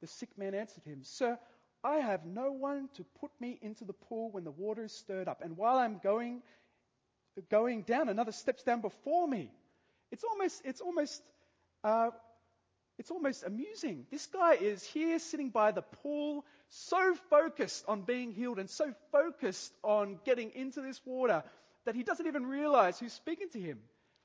The 0.00 0.06
sick 0.06 0.36
man 0.36 0.54
answered 0.54 0.84
him, 0.84 1.00
Sir, 1.02 1.38
I 1.82 1.96
have 1.96 2.26
no 2.26 2.52
one 2.52 2.88
to 2.94 3.04
put 3.20 3.30
me 3.40 3.58
into 3.62 3.84
the 3.84 3.92
pool 3.92 4.30
when 4.30 4.44
the 4.44 4.50
water 4.50 4.84
is 4.84 4.92
stirred 4.92 5.28
up. 5.28 5.40
And 5.42 5.56
while 5.56 5.78
I'm 5.78 5.98
going, 6.02 6.42
going 7.50 7.82
down, 7.82 8.08
another 8.08 8.32
steps 8.32 8.62
down 8.62 8.82
before 8.82 9.26
me. 9.26 9.50
It's 10.10 10.24
almost, 10.24 10.60
it's 10.64 10.80
almost, 10.80 11.22
uh, 11.84 12.10
it's 13.00 13.10
almost 13.10 13.44
amusing. 13.44 14.04
This 14.10 14.26
guy 14.26 14.56
is 14.56 14.84
here 14.84 15.18
sitting 15.18 15.48
by 15.48 15.72
the 15.72 15.80
pool, 15.80 16.44
so 16.68 17.14
focused 17.30 17.82
on 17.88 18.02
being 18.02 18.30
healed 18.30 18.58
and 18.58 18.68
so 18.68 18.92
focused 19.10 19.72
on 19.82 20.20
getting 20.26 20.50
into 20.54 20.82
this 20.82 21.00
water 21.06 21.42
that 21.86 21.94
he 21.94 22.02
doesn't 22.02 22.26
even 22.26 22.44
realize 22.44 23.00
who's 23.00 23.14
speaking 23.14 23.48
to 23.54 23.58
him. 23.58 23.78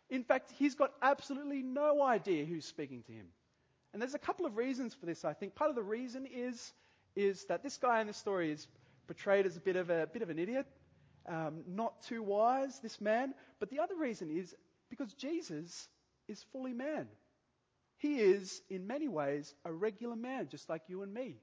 In 0.10 0.26
fact, 0.26 0.52
he's 0.60 0.76
got 0.76 0.92
absolutely 1.02 1.64
no 1.64 2.04
idea 2.04 2.44
who's 2.44 2.66
speaking 2.66 3.02
to 3.04 3.14
him. 3.14 3.28
And 3.94 4.02
there's 4.02 4.14
a 4.14 4.20
couple 4.20 4.46
of 4.46 4.58
reasons 4.58 4.94
for 4.94 5.06
this, 5.06 5.24
I 5.24 5.32
think. 5.32 5.56
Part 5.56 5.70
of 5.70 5.78
the 5.78 5.82
reason 5.82 6.28
is, 6.30 6.74
is 7.16 7.46
that 7.46 7.64
this 7.64 7.78
guy 7.78 8.02
in 8.02 8.08
the 8.08 8.14
story 8.14 8.52
is 8.52 8.68
portrayed 9.08 9.46
as 9.46 9.56
a 9.56 9.62
bit 9.62 9.78
of, 9.78 9.90
a, 9.90 10.06
bit 10.12 10.22
of 10.22 10.30
an 10.30 10.38
idiot, 10.38 10.66
um, 11.30 11.64
not 11.66 12.02
too 12.02 12.22
wise, 12.22 12.78
this 12.82 13.00
man. 13.00 13.36
But 13.62 13.70
the 13.70 13.80
other 13.80 13.96
reason 13.96 14.30
is 14.30 14.54
because 14.90 15.14
Jesus 15.14 15.88
is 16.28 16.44
fully 16.52 16.74
man. 16.74 17.08
He 17.98 18.20
is, 18.20 18.62
in 18.70 18.88
many 18.88 19.08
ways, 19.08 19.54
a 19.64 19.72
regular 19.72 20.16
man, 20.16 20.48
just 20.50 20.70
like 20.70 20.84
you 20.88 21.02
and 21.02 21.14
me. 21.14 21.38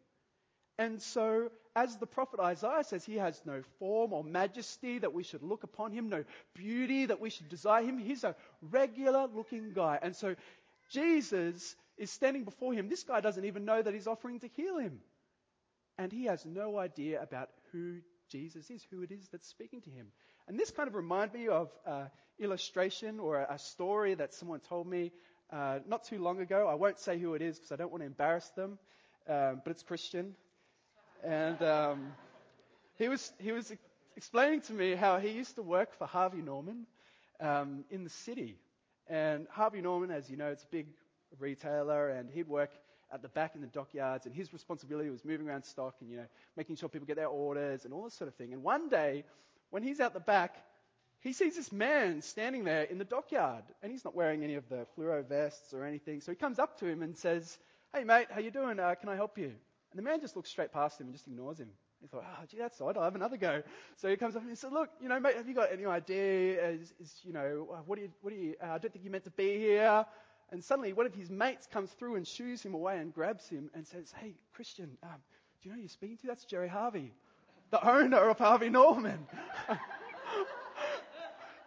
And 0.78 1.00
so, 1.00 1.50
as 1.76 1.96
the 1.96 2.06
prophet 2.06 2.40
Isaiah 2.40 2.84
says, 2.84 3.04
he 3.04 3.16
has 3.16 3.40
no 3.44 3.62
form 3.78 4.12
or 4.12 4.24
majesty 4.24 4.98
that 4.98 5.12
we 5.12 5.22
should 5.22 5.42
look 5.42 5.64
upon 5.64 5.92
him, 5.92 6.08
no 6.08 6.24
beauty 6.54 7.06
that 7.06 7.20
we 7.20 7.30
should 7.30 7.48
desire 7.48 7.82
him. 7.82 7.98
He's 7.98 8.24
a 8.24 8.34
regular 8.60 9.28
looking 9.32 9.72
guy. 9.72 9.98
And 10.00 10.16
so, 10.16 10.34
Jesus 10.90 11.76
is 11.96 12.10
standing 12.10 12.44
before 12.44 12.72
him. 12.74 12.88
This 12.88 13.04
guy 13.04 13.20
doesn't 13.20 13.44
even 13.44 13.64
know 13.64 13.80
that 13.80 13.94
he's 13.94 14.06
offering 14.06 14.40
to 14.40 14.48
heal 14.48 14.78
him. 14.78 15.00
And 15.98 16.12
he 16.12 16.24
has 16.24 16.44
no 16.44 16.78
idea 16.78 17.22
about 17.22 17.50
who 17.70 17.98
Jesus 18.30 18.70
is, 18.70 18.84
who 18.90 19.02
it 19.02 19.12
is 19.12 19.28
that's 19.30 19.48
speaking 19.48 19.82
to 19.82 19.90
him. 19.90 20.08
And 20.48 20.58
this 20.58 20.70
kind 20.70 20.88
of 20.88 20.94
reminds 20.94 21.34
me 21.34 21.48
of 21.48 21.70
an 21.86 22.10
illustration 22.38 23.20
or 23.20 23.38
a 23.38 23.58
story 23.58 24.14
that 24.14 24.34
someone 24.34 24.60
told 24.60 24.86
me 24.86 25.12
uh, 25.52 25.80
not 25.86 26.04
too 26.04 26.18
long 26.18 26.40
ago. 26.40 26.66
I 26.66 26.74
won't 26.74 26.98
say 26.98 27.18
who 27.18 27.34
it 27.34 27.42
is 27.42 27.58
because 27.58 27.72
I 27.72 27.76
don't 27.76 27.90
want 27.90 28.02
to 28.02 28.06
embarrass 28.06 28.48
them, 28.50 28.78
um, 29.28 29.60
but 29.64 29.70
it's 29.70 29.82
Christian. 29.82 30.34
And 31.22 31.62
um, 31.62 32.12
he, 32.96 33.08
was, 33.08 33.32
he 33.38 33.52
was 33.52 33.72
explaining 34.16 34.62
to 34.62 34.72
me 34.72 34.94
how 34.94 35.18
he 35.18 35.28
used 35.28 35.54
to 35.56 35.62
work 35.62 35.96
for 35.96 36.06
Harvey 36.06 36.42
Norman 36.42 36.86
um, 37.40 37.84
in 37.90 38.04
the 38.04 38.10
city. 38.10 38.58
And 39.08 39.46
Harvey 39.50 39.82
Norman, 39.82 40.10
as 40.10 40.30
you 40.30 40.36
know, 40.36 40.48
it's 40.48 40.64
a 40.64 40.68
big 40.68 40.86
retailer, 41.38 42.08
and 42.08 42.30
he'd 42.30 42.48
work 42.48 42.70
at 43.12 43.20
the 43.20 43.28
back 43.28 43.54
in 43.54 43.60
the 43.60 43.66
dockyards, 43.66 44.24
and 44.24 44.34
his 44.34 44.52
responsibility 44.52 45.10
was 45.10 45.24
moving 45.24 45.46
around 45.46 45.64
stock 45.64 45.96
and, 46.00 46.10
you 46.10 46.16
know, 46.16 46.26
making 46.56 46.76
sure 46.76 46.88
people 46.88 47.06
get 47.06 47.16
their 47.16 47.26
orders 47.26 47.84
and 47.84 47.92
all 47.92 48.04
this 48.04 48.14
sort 48.14 48.28
of 48.28 48.34
thing. 48.36 48.54
And 48.54 48.62
one 48.62 48.88
day, 48.88 49.24
when 49.70 49.82
he's 49.82 50.00
out 50.00 50.14
the 50.14 50.20
back, 50.20 50.56
he 51.22 51.32
sees 51.32 51.56
this 51.56 51.72
man 51.72 52.22
standing 52.22 52.64
there 52.64 52.82
in 52.82 52.98
the 52.98 53.04
dockyard, 53.04 53.64
and 53.82 53.90
he's 53.90 54.04
not 54.04 54.14
wearing 54.14 54.44
any 54.44 54.54
of 54.54 54.68
the 54.68 54.86
fluoro 54.96 55.26
vests 55.26 55.72
or 55.72 55.84
anything. 55.84 56.20
So 56.20 56.32
he 56.32 56.36
comes 56.36 56.58
up 56.58 56.78
to 56.80 56.86
him 56.86 57.02
and 57.02 57.16
says, 57.16 57.58
"Hey 57.94 58.04
mate, 58.04 58.26
how 58.30 58.40
you 58.40 58.50
doing? 58.50 58.78
Uh, 58.78 58.94
can 58.94 59.08
I 59.08 59.16
help 59.16 59.38
you?" 59.38 59.46
And 59.92 59.98
the 59.98 60.02
man 60.02 60.20
just 60.20 60.36
looks 60.36 60.50
straight 60.50 60.72
past 60.72 61.00
him 61.00 61.06
and 61.06 61.14
just 61.14 61.26
ignores 61.26 61.58
him. 61.58 61.68
He 62.00 62.08
thought, 62.08 62.24
oh, 62.26 62.44
gee, 62.48 62.58
that's 62.58 62.80
odd. 62.80 62.96
I'll 62.96 63.04
have 63.04 63.14
another 63.14 63.36
go. 63.36 63.62
So 63.96 64.08
he 64.08 64.16
comes 64.16 64.34
up 64.34 64.42
and 64.42 64.50
he 64.50 64.56
says, 64.56 64.72
look, 64.72 64.90
you 65.00 65.08
know, 65.08 65.20
mate, 65.20 65.36
have 65.36 65.46
you 65.46 65.54
got 65.54 65.72
any 65.72 65.86
idea? 65.86 66.70
Is, 66.70 66.92
is 67.00 67.14
you 67.22 67.32
know, 67.32 67.80
what 67.86 67.96
do 67.96 68.02
you, 68.02 68.10
what 68.22 68.34
do 68.34 68.40
you, 68.40 68.54
uh, 68.60 68.72
I 68.72 68.78
don't 68.78 68.92
think 68.92 69.04
you're 69.04 69.12
meant 69.12 69.24
to 69.24 69.30
be 69.30 69.58
here. 69.58 70.04
And 70.50 70.64
suddenly 70.64 70.92
one 70.92 71.06
of 71.06 71.14
his 71.14 71.30
mates 71.30 71.68
comes 71.72 71.90
through 71.92 72.16
and 72.16 72.26
shoos 72.26 72.62
him 72.62 72.74
away 72.74 72.98
and 72.98 73.14
grabs 73.14 73.48
him 73.48 73.70
and 73.74 73.86
says, 73.86 74.12
hey, 74.20 74.34
Christian, 74.52 74.90
um, 75.04 75.10
do 75.62 75.68
you 75.68 75.70
know 75.70 75.76
who 75.76 75.82
you're 75.82 75.88
speaking 75.88 76.16
to? 76.18 76.26
That's 76.26 76.44
Gerry 76.44 76.68
Harvey, 76.68 77.12
the 77.70 77.88
owner 77.88 78.28
of 78.28 78.38
Harvey 78.38 78.68
Norman. 78.68 79.26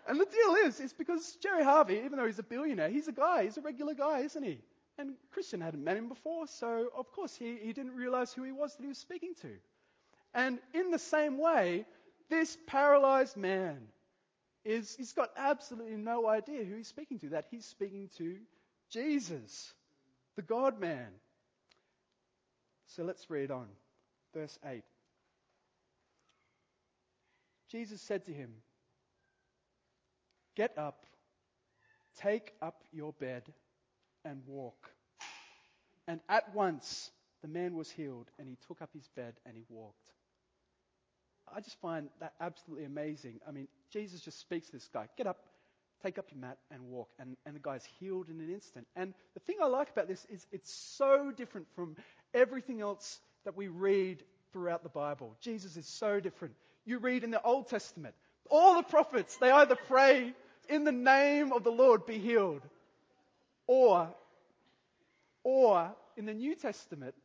and 0.08 0.20
the 0.20 0.26
deal 0.26 0.56
is, 0.66 0.80
it's 0.80 0.94
because 0.94 1.38
Gerry 1.42 1.64
Harvey, 1.64 2.02
even 2.06 2.18
though 2.18 2.26
he's 2.26 2.40
a 2.40 2.44
billionaire, 2.44 2.90
he's 2.90 3.08
a 3.08 3.12
guy, 3.12 3.44
he's 3.44 3.58
a 3.58 3.62
regular 3.62 3.94
guy, 3.94 4.20
isn't 4.20 4.44
he? 4.44 4.60
And 4.98 5.16
Christian 5.32 5.62
hadn't 5.62 5.84
met 5.84 5.98
him 5.98 6.08
before, 6.08 6.48
so 6.48 6.90
of 6.96 7.12
course 7.12 7.36
he, 7.36 7.58
he 7.62 7.74
didn't 7.74 7.96
realize 7.96 8.32
who 8.32 8.44
he 8.44 8.52
was 8.52 8.76
that 8.76 8.84
he 8.84 8.88
was 8.88 8.98
speaking 8.98 9.34
to. 9.42 9.50
And 10.34 10.60
in 10.74 10.92
the 10.92 11.00
same 11.00 11.38
way, 11.38 11.86
this 12.30 12.58
paralyzed 12.68 13.36
man 13.36 13.78
is, 14.64 14.96
he's 14.96 15.14
got 15.14 15.32
absolutely 15.38 15.98
no 15.98 16.28
idea 16.28 16.64
who 16.64 16.76
he's 16.76 16.88
speaking 16.88 17.20
to, 17.20 17.30
that 17.30 17.48
he's 17.52 17.66
speaking 17.66 18.10
to 18.18 18.36
Jesus, 18.90 19.74
the 20.36 20.42
God 20.42 20.80
man. 20.80 21.08
So 22.88 23.04
let's 23.04 23.30
read 23.30 23.52
on. 23.52 23.68
Verse 24.34 24.58
8. 24.66 24.84
Jesus 27.70 28.02
said 28.02 28.26
to 28.26 28.32
him, 28.32 28.52
Get 30.56 30.78
up, 30.78 31.06
take 32.22 32.54
up 32.62 32.84
your 32.94 33.14
bed, 33.14 33.44
and 34.24 34.42
walk. 34.48 34.92
And 36.08 36.20
at 36.30 36.54
once 36.54 37.12
the 37.42 37.48
man 37.48 37.76
was 37.76 37.92
healed, 37.92 38.30
and 38.40 38.48
he 38.48 38.58
took 38.68 38.82
up 38.82 38.90
his 38.94 39.08
bed 39.16 39.36
and 39.46 39.56
he 39.56 39.64
walked. 39.70 40.12
I 41.54 41.62
just 41.62 41.80
find 41.80 42.10
that 42.20 42.34
absolutely 42.42 42.86
amazing. 42.86 43.40
I 43.48 43.52
mean, 43.52 43.68
Jesus 43.92 44.22
just 44.22 44.40
speaks 44.40 44.68
to 44.68 44.74
this 44.74 44.90
guy 44.92 45.08
get 45.18 45.28
up, 45.28 45.46
take 46.02 46.18
up 46.18 46.26
your 46.32 46.42
mat, 46.42 46.58
and 46.72 46.82
walk. 46.84 47.10
And, 47.20 47.38
and 47.46 47.56
the 47.56 47.60
guy's 47.60 47.86
healed 48.00 48.30
in 48.30 48.40
an 48.40 48.52
instant. 48.52 48.88
And 48.96 49.14
the 49.34 49.40
thing 49.42 49.58
I 49.62 49.68
like 49.68 49.90
about 49.92 50.08
this 50.08 50.26
is 50.30 50.48
it's 50.52 50.74
so 50.74 51.32
different 51.36 51.68
from 51.76 51.96
everything 52.34 52.82
else 52.82 53.20
that 53.44 53.56
we 53.56 53.68
read 53.68 54.24
throughout 54.52 54.84
the 54.84 54.90
Bible. 54.90 55.36
Jesus 55.40 55.78
is 55.78 55.86
so 55.86 56.20
different. 56.20 56.56
You 56.86 57.00
read 57.00 57.24
in 57.24 57.32
the 57.32 57.42
Old 57.42 57.68
Testament, 57.68 58.16
all 58.50 58.76
the 58.76 58.84
prophets, 58.84 59.38
they 59.38 59.52
either 59.52 59.76
pray 59.88 60.34
in 60.70 60.84
the 60.84 60.92
name 60.92 61.52
of 61.52 61.64
the 61.64 61.72
Lord 61.72 62.06
be 62.06 62.18
healed, 62.18 62.62
or, 63.68 64.14
or 65.44 65.92
in 66.18 66.26
the 66.26 66.34
New 66.34 66.56
Testament, 66.56 67.16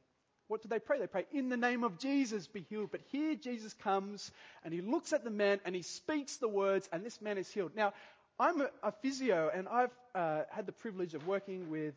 what 0.49 0.63
do 0.63 0.69
they 0.69 0.81
pray? 0.81 0.99
They 0.99 1.07
pray, 1.07 1.27
in 1.33 1.49
the 1.49 1.57
name 1.57 1.85
of 1.85 1.99
Jesus, 1.99 2.49
be 2.49 2.67
healed. 2.69 2.91
But 2.91 3.03
here 3.13 3.37
Jesus 3.37 3.73
comes 3.75 4.33
and 4.65 4.75
he 4.75 4.81
looks 4.81 5.13
at 5.13 5.23
the 5.23 5.31
man 5.31 5.61
and 5.65 5.77
he 5.77 5.83
speaks 5.83 6.39
the 6.39 6.49
words, 6.49 6.89
and 6.93 7.05
this 7.05 7.23
man 7.23 7.39
is 7.39 7.49
healed. 7.49 7.73
Now, 7.77 7.93
I'm 8.39 8.61
a, 8.61 8.71
a 8.83 8.91
physio 8.91 9.51
and 9.55 9.69
I've 9.69 9.93
uh, 10.15 10.43
had 10.51 10.67
the 10.67 10.73
privilege 10.73 11.15
of 11.15 11.27
working 11.27 11.71
with 11.71 11.95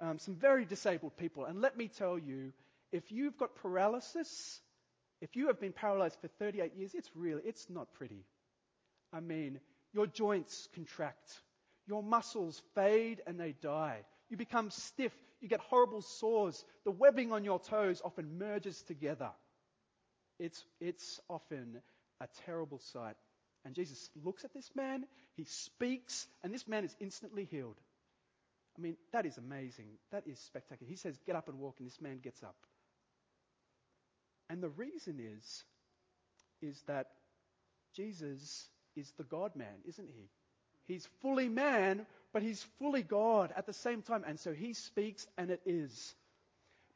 um, 0.00 0.18
some 0.18 0.34
very 0.34 0.66
disabled 0.66 1.16
people. 1.16 1.46
And 1.46 1.62
let 1.62 1.78
me 1.78 1.88
tell 1.88 2.18
you, 2.18 2.52
if 2.92 3.10
you've 3.10 3.38
got 3.38 3.54
paralysis, 3.56 4.60
if 5.22 5.34
you 5.34 5.46
have 5.46 5.58
been 5.58 5.72
paralyzed 5.72 6.18
for 6.20 6.28
38 6.28 6.74
years, 6.76 6.94
it's 6.94 7.10
really, 7.14 7.42
it's 7.46 7.70
not 7.70 7.92
pretty. 7.94 8.24
I 9.12 9.20
mean, 9.20 9.60
your 9.94 10.06
joints 10.06 10.68
contract, 10.74 11.40
your 11.86 12.02
muscles 12.02 12.60
fade 12.74 13.22
and 13.26 13.38
they 13.38 13.54
die. 13.62 14.04
You 14.28 14.36
become 14.36 14.70
stiff. 14.70 15.12
You 15.40 15.48
get 15.48 15.60
horrible 15.60 16.02
sores. 16.02 16.64
The 16.84 16.90
webbing 16.90 17.32
on 17.32 17.44
your 17.44 17.60
toes 17.60 18.02
often 18.04 18.38
merges 18.38 18.82
together. 18.82 19.30
It's, 20.38 20.64
it's 20.80 21.20
often 21.30 21.80
a 22.20 22.26
terrible 22.44 22.78
sight. 22.78 23.16
And 23.64 23.74
Jesus 23.74 24.10
looks 24.24 24.44
at 24.44 24.52
this 24.52 24.70
man, 24.74 25.06
he 25.36 25.44
speaks, 25.44 26.26
and 26.42 26.52
this 26.52 26.68
man 26.68 26.84
is 26.84 26.96
instantly 27.00 27.44
healed. 27.44 27.80
I 28.76 28.80
mean, 28.80 28.96
that 29.12 29.24
is 29.24 29.38
amazing. 29.38 29.86
That 30.10 30.26
is 30.26 30.38
spectacular. 30.38 30.90
He 30.90 30.96
says, 30.96 31.18
Get 31.24 31.36
up 31.36 31.48
and 31.48 31.58
walk, 31.58 31.76
and 31.78 31.86
this 31.86 32.00
man 32.00 32.18
gets 32.22 32.42
up. 32.42 32.56
And 34.50 34.62
the 34.62 34.68
reason 34.68 35.18
is, 35.20 35.64
is 36.60 36.82
that 36.86 37.06
Jesus 37.94 38.68
is 38.96 39.10
the 39.16 39.24
God 39.24 39.56
man, 39.56 39.74
isn't 39.86 40.08
he? 40.08 40.28
He's 40.86 41.08
fully 41.22 41.48
man, 41.48 42.06
but 42.32 42.42
he's 42.42 42.62
fully 42.78 43.02
God 43.02 43.52
at 43.56 43.66
the 43.66 43.72
same 43.72 44.02
time. 44.02 44.24
And 44.26 44.38
so 44.38 44.52
he 44.52 44.74
speaks, 44.74 45.26
and 45.38 45.50
it 45.50 45.60
is. 45.64 46.14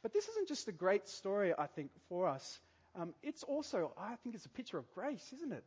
But 0.03 0.13
this 0.13 0.29
isn't 0.29 0.49
just 0.49 0.69
a 0.69 0.73
great 0.73 1.09
story, 1.09 1.55
I 1.57 1.67
think, 1.67 1.91
for 2.09 2.29
us. 2.29 2.61
Um, 2.95 3.15
it's 3.23 3.43
also, 3.43 3.93
I 3.99 4.17
think 4.23 4.35
it's 4.35 4.47
a 4.47 4.51
picture 4.51 4.79
of 4.79 4.85
grace, 4.95 5.33
isn't 5.37 5.53
it? 5.53 5.65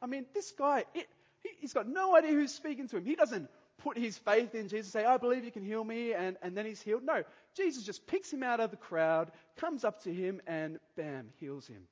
I 0.00 0.06
mean, 0.06 0.26
this 0.34 0.52
guy, 0.52 0.84
it, 0.94 1.08
he, 1.40 1.50
he's 1.60 1.72
got 1.72 1.88
no 1.88 2.16
idea 2.16 2.32
who's 2.32 2.54
speaking 2.54 2.88
to 2.88 2.96
him. 2.96 3.04
He 3.04 3.14
doesn't 3.14 3.48
put 3.78 3.98
his 3.98 4.16
faith 4.18 4.54
in 4.54 4.68
Jesus, 4.68 4.94
and 4.94 5.02
say, 5.02 5.04
I 5.04 5.16
believe 5.16 5.44
you 5.44 5.50
can 5.50 5.64
heal 5.64 5.82
me, 5.82 6.12
and, 6.12 6.36
and 6.42 6.56
then 6.56 6.66
he's 6.66 6.80
healed. 6.80 7.02
No, 7.04 7.24
Jesus 7.56 7.84
just 7.84 8.06
picks 8.06 8.32
him 8.32 8.42
out 8.42 8.60
of 8.60 8.70
the 8.70 8.76
crowd, 8.76 9.30
comes 9.56 9.84
up 9.84 10.02
to 10.04 10.12
him, 10.12 10.40
and 10.46 10.78
bam, 10.96 11.30
heals 11.40 11.66
him. 11.66 11.82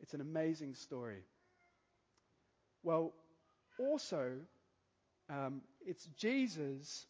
It's 0.00 0.14
an 0.14 0.20
amazing 0.20 0.74
story. 0.74 1.22
Well, 2.82 3.12
also, 3.78 4.32
um, 5.30 5.62
it's 5.86 6.06
Jesus 6.18 7.06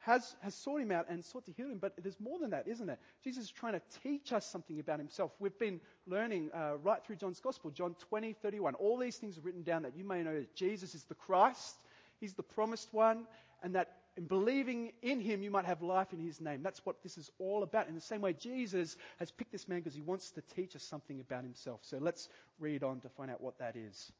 has, 0.00 0.36
has 0.42 0.54
sought 0.54 0.80
him 0.80 0.90
out 0.90 1.06
and 1.08 1.24
sought 1.24 1.46
to 1.46 1.52
heal 1.52 1.68
him, 1.68 1.78
but 1.78 1.94
there's 2.02 2.20
more 2.20 2.38
than 2.38 2.50
that, 2.50 2.68
isn't 2.68 2.88
it? 2.88 2.98
Jesus 3.22 3.44
is 3.44 3.50
trying 3.50 3.72
to 3.72 3.82
teach 4.02 4.32
us 4.32 4.44
something 4.44 4.78
about 4.78 4.98
himself. 4.98 5.32
We've 5.38 5.58
been 5.58 5.80
learning 6.06 6.50
uh, 6.54 6.76
right 6.82 7.02
through 7.04 7.16
John's 7.16 7.40
Gospel, 7.40 7.70
John 7.70 7.96
20, 8.10 8.34
31. 8.34 8.74
All 8.74 8.98
these 8.98 9.16
things 9.16 9.38
are 9.38 9.40
written 9.40 9.62
down 9.62 9.82
that 9.82 9.96
you 9.96 10.04
may 10.04 10.22
know 10.22 10.34
that 10.34 10.54
Jesus 10.54 10.94
is 10.94 11.04
the 11.04 11.14
Christ, 11.14 11.76
he's 12.20 12.34
the 12.34 12.42
promised 12.42 12.92
one, 12.92 13.26
and 13.62 13.74
that 13.74 13.92
in 14.16 14.26
believing 14.26 14.92
in 15.02 15.20
him, 15.20 15.42
you 15.42 15.50
might 15.50 15.64
have 15.64 15.82
life 15.82 16.12
in 16.12 16.20
his 16.20 16.40
name. 16.40 16.62
That's 16.62 16.84
what 16.84 17.02
this 17.02 17.18
is 17.18 17.30
all 17.38 17.62
about. 17.62 17.88
In 17.88 17.94
the 17.94 18.00
same 18.00 18.20
way, 18.20 18.32
Jesus 18.32 18.96
has 19.18 19.30
picked 19.30 19.50
this 19.52 19.66
man 19.66 19.78
because 19.80 19.94
he 19.94 20.02
wants 20.02 20.30
to 20.32 20.42
teach 20.54 20.76
us 20.76 20.82
something 20.84 21.18
about 21.20 21.42
himself. 21.42 21.80
So 21.82 21.98
let's 21.98 22.28
read 22.60 22.84
on 22.84 23.00
to 23.00 23.08
find 23.08 23.30
out 23.30 23.40
what 23.40 23.58
that 23.58 23.74
is. 23.74 24.12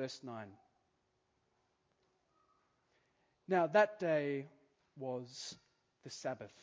Verse 0.00 0.20
9. 0.22 0.46
Now, 3.48 3.66
that 3.66 4.00
day 4.00 4.46
was 4.96 5.54
the 6.04 6.08
Sabbath. 6.08 6.54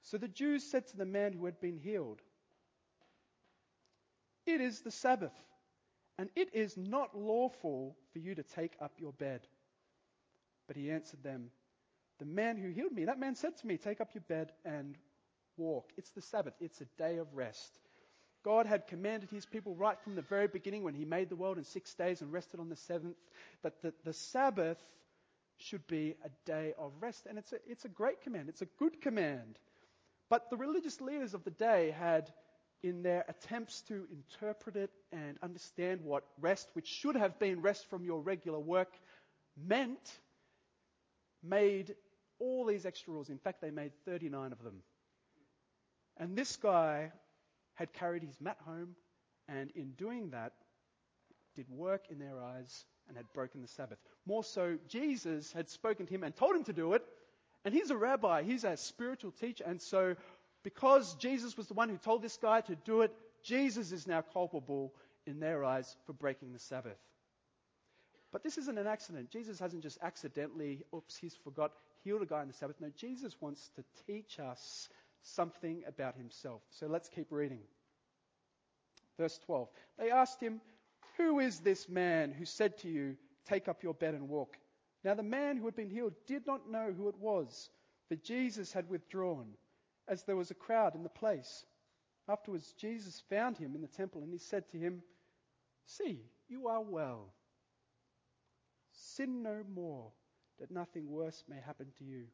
So 0.00 0.16
the 0.16 0.26
Jews 0.26 0.64
said 0.64 0.86
to 0.86 0.96
the 0.96 1.04
man 1.04 1.34
who 1.34 1.44
had 1.44 1.60
been 1.60 1.76
healed, 1.76 2.22
It 4.46 4.62
is 4.62 4.80
the 4.80 4.90
Sabbath, 4.90 5.34
and 6.16 6.30
it 6.34 6.48
is 6.54 6.78
not 6.78 7.14
lawful 7.14 7.94
for 8.10 8.20
you 8.20 8.34
to 8.36 8.42
take 8.42 8.72
up 8.80 8.92
your 8.96 9.12
bed. 9.12 9.46
But 10.68 10.76
he 10.76 10.90
answered 10.90 11.22
them, 11.22 11.50
The 12.20 12.24
man 12.24 12.56
who 12.56 12.70
healed 12.70 12.92
me, 12.92 13.04
that 13.04 13.20
man 13.20 13.34
said 13.34 13.54
to 13.58 13.66
me, 13.66 13.76
Take 13.76 14.00
up 14.00 14.14
your 14.14 14.24
bed 14.26 14.52
and 14.64 14.96
walk. 15.58 15.90
It's 15.98 16.12
the 16.12 16.22
Sabbath, 16.22 16.54
it's 16.58 16.80
a 16.80 16.86
day 16.96 17.18
of 17.18 17.34
rest. 17.34 17.78
God 18.46 18.66
had 18.66 18.86
commanded 18.86 19.28
his 19.28 19.44
people 19.44 19.74
right 19.74 20.00
from 20.00 20.14
the 20.14 20.22
very 20.22 20.46
beginning 20.46 20.84
when 20.84 20.94
he 20.94 21.04
made 21.04 21.28
the 21.28 21.34
world 21.34 21.58
in 21.58 21.64
six 21.64 21.92
days 21.94 22.20
and 22.20 22.32
rested 22.32 22.60
on 22.60 22.68
the 22.68 22.76
seventh 22.76 23.16
that 23.64 23.82
the, 23.82 23.92
the 24.04 24.12
Sabbath 24.12 24.78
should 25.58 25.84
be 25.88 26.14
a 26.24 26.28
day 26.48 26.72
of 26.78 26.92
rest. 27.00 27.26
And 27.28 27.38
it's 27.38 27.52
a, 27.52 27.56
it's 27.66 27.86
a 27.86 27.88
great 27.88 28.22
command, 28.22 28.48
it's 28.48 28.62
a 28.62 28.68
good 28.78 29.00
command. 29.02 29.58
But 30.30 30.48
the 30.48 30.56
religious 30.56 31.00
leaders 31.00 31.34
of 31.34 31.42
the 31.42 31.50
day 31.50 31.92
had, 31.98 32.32
in 32.84 33.02
their 33.02 33.24
attempts 33.28 33.80
to 33.88 34.06
interpret 34.12 34.76
it 34.76 34.90
and 35.10 35.38
understand 35.42 36.02
what 36.02 36.22
rest, 36.40 36.68
which 36.74 36.86
should 36.86 37.16
have 37.16 37.40
been 37.40 37.62
rest 37.62 37.90
from 37.90 38.04
your 38.04 38.20
regular 38.20 38.60
work, 38.60 38.92
meant, 39.60 40.20
made 41.42 41.96
all 42.38 42.64
these 42.64 42.86
extra 42.86 43.12
rules. 43.12 43.28
In 43.28 43.38
fact, 43.38 43.60
they 43.60 43.72
made 43.72 43.90
39 44.04 44.52
of 44.52 44.62
them. 44.62 44.82
And 46.16 46.36
this 46.36 46.54
guy 46.54 47.10
had 47.76 47.92
carried 47.92 48.22
his 48.22 48.40
mat 48.40 48.58
home, 48.66 48.96
and 49.48 49.70
in 49.76 49.92
doing 49.92 50.30
that, 50.30 50.52
did 51.54 51.68
work 51.70 52.04
in 52.10 52.18
their 52.18 52.42
eyes 52.42 52.84
and 53.08 53.16
had 53.16 53.26
broken 53.32 53.62
the 53.62 53.68
Sabbath. 53.68 53.98
More 54.26 54.44
so, 54.44 54.76
Jesus 54.88 55.52
had 55.52 55.70
spoken 55.70 56.06
to 56.06 56.14
him 56.14 56.24
and 56.24 56.34
told 56.36 56.56
him 56.56 56.64
to 56.64 56.72
do 56.72 56.92
it. 56.94 57.04
And 57.64 57.72
he's 57.74 57.90
a 57.90 57.96
rabbi, 57.96 58.42
he's 58.42 58.64
a 58.64 58.76
spiritual 58.76 59.32
teacher. 59.32 59.64
And 59.66 59.80
so, 59.80 60.16
because 60.62 61.14
Jesus 61.14 61.56
was 61.56 61.68
the 61.68 61.74
one 61.74 61.88
who 61.88 61.96
told 61.96 62.22
this 62.22 62.36
guy 62.36 62.60
to 62.62 62.76
do 62.84 63.02
it, 63.02 63.12
Jesus 63.42 63.92
is 63.92 64.06
now 64.06 64.22
culpable 64.32 64.92
in 65.26 65.40
their 65.40 65.64
eyes 65.64 65.96
for 66.06 66.12
breaking 66.12 66.52
the 66.52 66.58
Sabbath. 66.58 66.98
But 68.32 68.42
this 68.42 68.58
isn't 68.58 68.78
an 68.78 68.86
accident. 68.86 69.30
Jesus 69.30 69.58
hasn't 69.58 69.82
just 69.82 69.98
accidentally, 70.02 70.84
oops, 70.94 71.16
he's 71.16 71.36
forgot, 71.42 71.72
healed 72.04 72.22
a 72.22 72.26
guy 72.26 72.40
on 72.40 72.48
the 72.48 72.52
Sabbath. 72.52 72.76
No, 72.80 72.90
Jesus 72.96 73.34
wants 73.40 73.70
to 73.76 73.84
teach 74.06 74.38
us 74.38 74.88
something 75.22 75.82
about 75.86 76.16
himself. 76.16 76.62
So 76.70 76.86
let's 76.86 77.08
keep 77.08 77.30
reading. 77.30 77.60
Verse 79.18 79.38
12. 79.46 79.68
They 79.98 80.10
asked 80.10 80.40
him, 80.40 80.60
who 81.16 81.40
is 81.40 81.60
this 81.60 81.88
man 81.88 82.32
who 82.32 82.44
said 82.44 82.78
to 82.78 82.88
you, 82.88 83.16
Take 83.46 83.68
up 83.68 83.82
your 83.82 83.94
bed 83.94 84.14
and 84.14 84.28
walk? 84.28 84.56
Now 85.04 85.14
the 85.14 85.22
man 85.22 85.56
who 85.56 85.66
had 85.66 85.76
been 85.76 85.88
healed 85.88 86.14
did 86.26 86.46
not 86.46 86.70
know 86.70 86.92
who 86.92 87.08
it 87.08 87.16
was, 87.18 87.70
for 88.08 88.16
Jesus 88.16 88.72
had 88.72 88.88
withdrawn, 88.88 89.46
as 90.08 90.24
there 90.24 90.36
was 90.36 90.50
a 90.50 90.54
crowd 90.54 90.94
in 90.94 91.04
the 91.04 91.08
place. 91.08 91.64
Afterwards, 92.28 92.74
Jesus 92.76 93.22
found 93.30 93.56
him 93.56 93.74
in 93.76 93.82
the 93.82 93.86
temple, 93.86 94.22
and 94.22 94.32
he 94.32 94.38
said 94.38 94.68
to 94.70 94.78
him, 94.78 95.02
See, 95.86 96.20
you 96.48 96.66
are 96.66 96.82
well. 96.82 97.32
Sin 98.92 99.44
no 99.44 99.62
more, 99.72 100.10
that 100.58 100.72
nothing 100.72 101.08
worse 101.08 101.44
may 101.48 101.60
happen 101.64 101.86
to 101.98 102.04
you. 102.04 102.24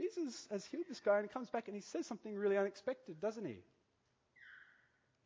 Jesus 0.00 0.48
has 0.50 0.64
healed 0.64 0.84
this 0.88 1.00
guy, 1.00 1.18
and 1.18 1.26
he 1.26 1.32
comes 1.32 1.50
back 1.50 1.68
and 1.68 1.74
he 1.74 1.82
says 1.82 2.06
something 2.06 2.34
really 2.34 2.56
unexpected, 2.56 3.20
doesn't 3.20 3.44
he? 3.44 3.58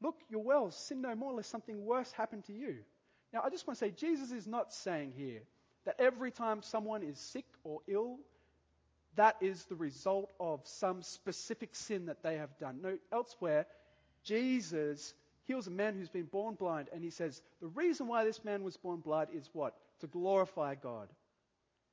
Look, 0.02 0.16
you're 0.28 0.40
well, 0.40 0.70
sin 0.70 1.00
no 1.00 1.14
more, 1.14 1.32
lest 1.32 1.50
something 1.50 1.84
worse 1.84 2.10
happen 2.12 2.42
to 2.42 2.52
you. 2.52 2.76
Now, 3.32 3.42
I 3.44 3.50
just 3.50 3.66
want 3.66 3.78
to 3.78 3.84
say, 3.84 3.90
Jesus 3.92 4.32
is 4.32 4.46
not 4.46 4.72
saying 4.72 5.12
here 5.16 5.42
that 5.84 5.96
every 5.98 6.30
time 6.30 6.62
someone 6.62 7.02
is 7.02 7.18
sick 7.18 7.46
or 7.62 7.80
ill, 7.86 8.18
that 9.16 9.36
is 9.40 9.64
the 9.66 9.76
result 9.76 10.32
of 10.40 10.60
some 10.64 11.02
specific 11.02 11.74
sin 11.74 12.06
that 12.06 12.22
they 12.22 12.36
have 12.36 12.58
done. 12.58 12.80
No, 12.82 12.98
elsewhere, 13.12 13.66
Jesus 14.24 15.14
heals 15.44 15.66
a 15.68 15.70
man 15.70 15.94
who's 15.94 16.08
been 16.08 16.24
born 16.24 16.54
blind, 16.54 16.88
and 16.92 17.04
he 17.04 17.10
says, 17.10 17.40
The 17.60 17.68
reason 17.68 18.08
why 18.08 18.24
this 18.24 18.44
man 18.44 18.64
was 18.64 18.76
born 18.76 19.00
blind 19.00 19.28
is 19.32 19.48
what? 19.52 19.74
To 20.00 20.06
glorify 20.08 20.74
God. 20.74 21.08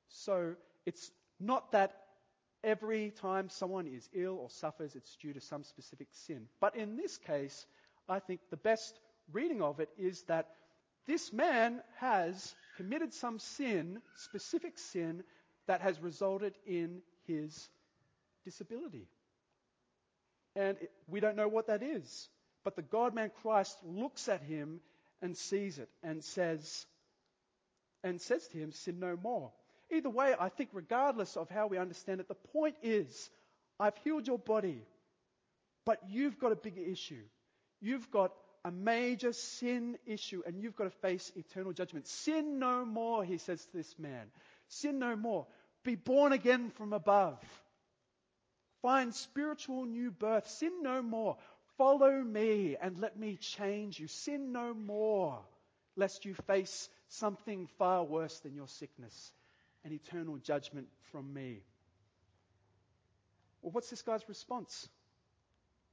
So 0.10 0.56
it's 0.86 1.12
not 1.39 1.72
that 1.74 2.00
every 2.63 3.12
time 3.21 3.50
someone 3.50 3.88
is 3.88 4.08
ill 4.13 4.38
or 4.39 4.50
suffers, 4.50 4.95
it's 4.95 5.15
due 5.15 5.34
to 5.34 5.41
some 5.41 5.63
specific 5.63 6.08
sin. 6.12 6.47
But 6.60 6.76
in 6.76 6.95
this 6.95 7.17
case, 7.17 7.65
I 8.08 8.19
think 8.19 8.41
the 8.50 8.58
best 8.58 9.00
reading 9.32 9.62
of 9.62 9.80
it 9.80 9.89
is 9.97 10.21
that 10.24 10.47
this 11.08 11.34
man 11.34 11.82
has 12.00 12.56
committed 12.78 13.13
some 13.13 13.39
sin, 13.39 14.02
specific 14.15 14.78
sin, 14.78 15.24
that 15.67 15.82
has 15.82 16.00
resulted 16.02 16.54
in 16.65 17.02
his 17.28 17.69
disability. 18.45 19.08
And 20.56 20.78
it, 20.82 20.91
we 21.08 21.19
don't 21.19 21.36
know 21.36 21.47
what 21.47 21.67
that 21.67 21.82
is. 21.82 22.30
But 22.63 22.76
the 22.76 22.82
God 22.82 23.15
man 23.15 23.32
Christ 23.41 23.78
looks 23.84 24.28
at 24.28 24.43
him 24.43 24.82
and 25.21 25.36
sees 25.36 25.80
it 25.80 25.89
and 26.04 26.24
says, 26.24 26.86
and 28.04 28.19
says 28.21 28.47
to 28.50 28.58
him, 28.58 28.71
Sin 28.71 29.00
no 29.00 29.17
more. 29.21 29.52
Either 29.91 30.10
way, 30.10 30.34
I 30.39 30.49
think, 30.49 30.69
regardless 30.71 31.36
of 31.36 31.49
how 31.49 31.67
we 31.67 31.77
understand 31.77 32.21
it, 32.21 32.27
the 32.30 32.36
point 32.36 32.75
is, 32.82 33.30
I've 33.80 33.97
healed 33.97 34.25
your 34.25 34.39
body, 34.39 34.86
but 35.86 35.99
you've 36.08 36.39
got 36.39 36.54
a 36.54 36.56
bigger 36.56 36.82
issue. 36.82 37.23
You've 37.82 38.10
got 38.10 38.32
a 38.63 38.71
major 38.71 39.34
sin 39.34 39.97
issue, 40.06 40.43
and 40.45 40.62
you've 40.62 40.75
got 40.75 40.86
to 40.86 40.89
face 41.01 41.32
eternal 41.36 41.73
judgment. 41.73 42.08
Sin 42.08 42.60
no 42.60 42.86
more, 42.86 43.25
he 43.25 43.38
says 43.38 43.65
to 43.65 43.77
this 43.77 43.99
man. 43.99 44.27
Sin 44.69 44.99
no 44.99 45.15
more. 45.15 45.47
Be 45.84 45.95
born 45.95 46.32
again 46.32 46.69
from 46.69 46.93
above. 46.93 47.39
Find 48.82 49.13
spiritual 49.13 49.86
new 49.86 50.12
birth. 50.12 50.47
Sin 50.47 50.84
no 50.84 51.01
more. 51.01 51.38
Follow 51.77 52.21
me 52.21 52.77
and 52.82 52.99
let 52.99 53.19
me 53.19 53.36
change 53.36 53.99
you. 53.99 54.08
Sin 54.08 54.51
no 54.54 54.73
more, 54.73 55.39
lest 55.97 56.23
you 56.23 56.34
face 56.47 56.88
something 57.10 57.67
far 57.77 58.04
worse 58.04 58.39
than 58.39 58.56
your 58.56 58.67
sickness 58.67 59.34
and 59.84 59.94
eternal 59.94 60.38
judgment 60.38 60.88
from 61.12 61.34
me. 61.34 61.63
Well, 63.62 63.72
what's 63.72 63.89
this 63.89 64.02
guy's 64.02 64.28
response? 64.28 64.89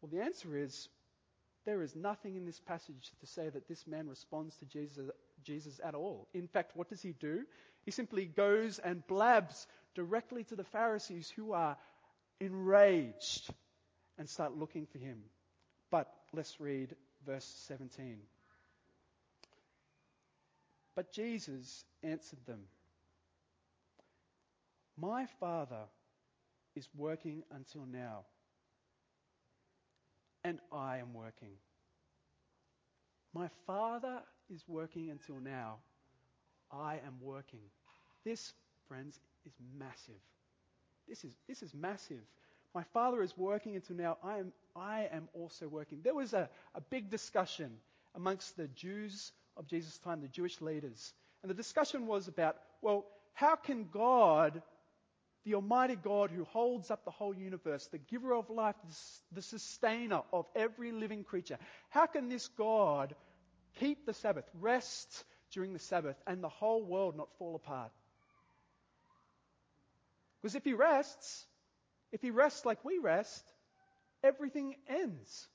Well, 0.01 0.11
the 0.12 0.22
answer 0.22 0.57
is 0.57 0.88
there 1.64 1.83
is 1.83 1.94
nothing 1.94 2.37
in 2.37 2.46
this 2.46 2.61
passage 2.61 3.12
to 3.20 3.27
say 3.27 3.48
that 3.48 3.68
this 3.68 3.87
man 3.87 4.09
responds 4.09 4.57
to 4.57 4.64
Jesus, 4.64 5.11
Jesus 5.44 5.81
at 5.85 5.94
all. 5.94 6.29
In 6.33 6.48
fact, 6.48 6.77
what 6.77 6.88
does 6.88 7.03
he 7.03 7.12
do? 7.12 7.44
He 7.85 7.90
simply 7.90 8.27
goes 8.27 8.79
and 8.79 9.07
blabs 9.07 9.66
directly 9.94 10.44
to 10.44 10.57
the 10.57 10.64
Pharisees 10.64 11.31
who 11.35 11.53
are 11.53 11.77
enraged 12.40 13.51
and 14.18 14.29
start 14.29 14.57
looking 14.57 14.87
for 14.87 14.98
him. 14.98 15.18
But 15.90 16.09
let's 16.33 16.61
read 16.61 16.94
verse 17.27 17.46
17. 17.66 18.18
But 20.94 21.12
Jesus 21.12 21.85
answered 22.03 22.40
them 22.46 22.61
My 25.00 25.26
Father 25.40 25.84
is 26.74 26.88
working 26.96 27.42
until 27.50 27.87
now, 27.87 28.24
and 30.44 30.58
I 30.72 30.98
am 30.98 31.14
working. 31.14 31.52
My 33.34 33.48
Father 33.66 34.20
is 34.50 34.64
working 34.66 35.11
until 35.11 35.40
now. 35.40 35.76
I 36.70 36.94
am 37.06 37.14
working. 37.20 37.61
This, 38.24 38.52
friends, 38.88 39.18
is 39.46 39.52
massive. 39.78 40.20
This 41.08 41.24
is, 41.24 41.34
this 41.48 41.62
is 41.62 41.72
massive. 41.74 42.20
My 42.74 42.82
father 42.92 43.22
is 43.22 43.37
working 43.37 43.76
until 43.76 43.96
now. 43.96 44.18
I 44.22 44.38
am, 44.38 44.52
I 44.76 45.08
am 45.11 45.28
also 45.32 45.66
working. 45.68 46.00
There 46.02 46.14
was 46.14 46.34
a, 46.34 46.48
a 46.74 46.80
big 46.80 47.11
discussion 47.11 47.70
amongst 48.14 48.56
the 48.56 48.68
Jews 48.68 49.32
of 49.56 49.66
Jesus' 49.66 49.98
time, 49.98 50.20
the 50.20 50.28
Jewish 50.28 50.61
leaders. 50.61 51.12
And 51.42 51.50
the 51.50 51.54
discussion 51.54 52.06
was 52.06 52.28
about, 52.28 52.56
well, 52.82 53.06
how 53.32 53.56
can 53.56 53.88
God, 53.90 54.62
the 55.44 55.55
Almighty 55.55 55.96
God 55.96 56.31
who 56.31 56.44
holds 56.44 56.90
up 56.90 57.05
the 57.05 57.11
whole 57.11 57.35
universe, 57.35 57.87
the 57.87 57.98
giver 57.98 58.35
of 58.35 58.51
life, 58.51 58.77
the 59.33 59.42
sustainer 59.42 60.22
of 60.33 60.46
every 60.55 60.92
living 60.92 61.24
creature, 61.24 61.59
how 61.90 62.07
can 62.07 62.29
this 62.29 62.48
God 62.48 63.14
keep 63.81 64.05
the 64.05 64.14
Sabbath, 64.14 64.44
rest 64.61 65.24
during 65.53 65.72
the 65.72 65.79
Sabbath, 65.79 66.16
and 66.27 66.42
the 66.42 66.48
whole 66.48 66.85
world 66.85 67.16
not 67.16 67.29
fall 67.38 67.55
apart? 67.55 67.92
Because 70.40 70.55
if 70.55 70.64
he 70.64 70.74
rests, 70.74 71.46
if 72.12 72.22
he 72.22 72.31
rests 72.31 72.64
like 72.64 72.85
we 72.85 72.98
rest, 72.98 73.44
everything 74.22 74.74
ends. 74.88 75.48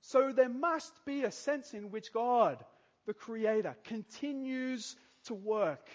So 0.00 0.32
there 0.32 0.48
must 0.48 0.92
be 1.04 1.24
a 1.24 1.30
sense 1.30 1.72
in 1.74 1.90
which 1.90 2.12
God, 2.12 2.62
the 3.06 3.14
Creator, 3.14 3.76
continues 3.84 4.94
to 5.24 5.34
work 5.34 5.88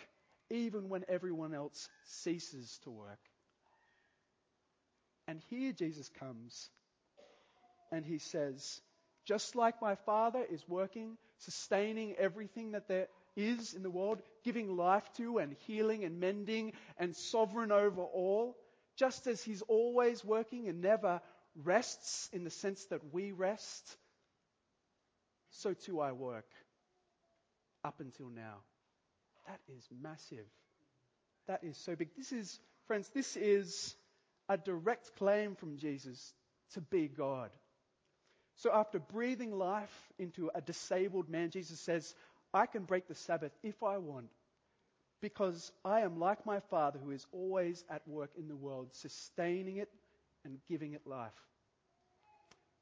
even 0.49 0.89
when 0.89 1.05
everyone 1.07 1.53
else 1.53 1.89
ceases 2.05 2.79
to 2.83 2.89
work. 2.89 3.19
And 5.27 5.39
here 5.49 5.73
Jesus 5.73 6.09
comes 6.19 6.69
and 7.91 8.05
he 8.05 8.17
says, 8.17 8.81
just 9.25 9.55
like 9.55 9.81
my 9.81 9.95
Father 9.95 10.43
is 10.49 10.67
working, 10.67 11.17
sustaining 11.37 12.15
everything 12.15 12.71
that 12.71 12.87
there 12.87 13.07
is 13.35 13.73
in 13.73 13.83
the 13.83 13.89
world, 13.89 14.21
giving 14.43 14.75
life 14.75 15.07
to 15.17 15.37
and 15.37 15.55
healing 15.67 16.03
and 16.03 16.19
mending 16.19 16.73
and 16.97 17.15
sovereign 17.15 17.71
over 17.71 18.01
all, 18.01 18.57
just 18.97 19.27
as 19.27 19.41
He's 19.43 19.61
always 19.63 20.25
working 20.25 20.67
and 20.67 20.81
never 20.81 21.21
rests 21.55 22.29
in 22.33 22.43
the 22.43 22.49
sense 22.49 22.85
that 22.85 23.13
we 23.13 23.31
rest, 23.31 23.97
so 25.51 25.73
too 25.73 25.99
I 25.99 26.11
work 26.11 26.47
up 27.83 27.99
until 27.99 28.29
now. 28.29 28.57
That 29.49 29.59
is 29.75 29.87
massive. 30.01 30.45
That 31.47 31.63
is 31.63 31.75
so 31.75 31.95
big. 31.95 32.09
This 32.15 32.31
is, 32.31 32.59
friends, 32.85 33.09
this 33.09 33.35
is 33.35 33.95
a 34.47 34.57
direct 34.57 35.15
claim 35.17 35.55
from 35.55 35.77
Jesus 35.77 36.33
to 36.73 36.81
be 36.81 37.07
God. 37.07 37.49
So 38.57 38.71
after 38.71 38.99
breathing 38.99 39.51
life 39.51 40.11
into 40.19 40.51
a 40.53 40.61
disabled 40.61 41.29
man, 41.29 41.49
Jesus 41.49 41.79
says, 41.79 42.13
I 42.53 42.67
can 42.67 42.83
break 42.83 43.07
the 43.07 43.15
Sabbath 43.15 43.51
if 43.63 43.81
I 43.81 43.97
want 43.97 44.29
because 45.21 45.71
I 45.83 46.01
am 46.01 46.19
like 46.19 46.45
my 46.45 46.59
Father 46.59 46.99
who 47.03 47.11
is 47.11 47.25
always 47.31 47.83
at 47.89 48.07
work 48.07 48.29
in 48.37 48.47
the 48.47 48.55
world, 48.55 48.89
sustaining 48.93 49.77
it 49.77 49.89
and 50.45 50.59
giving 50.67 50.93
it 50.93 51.01
life. 51.07 51.33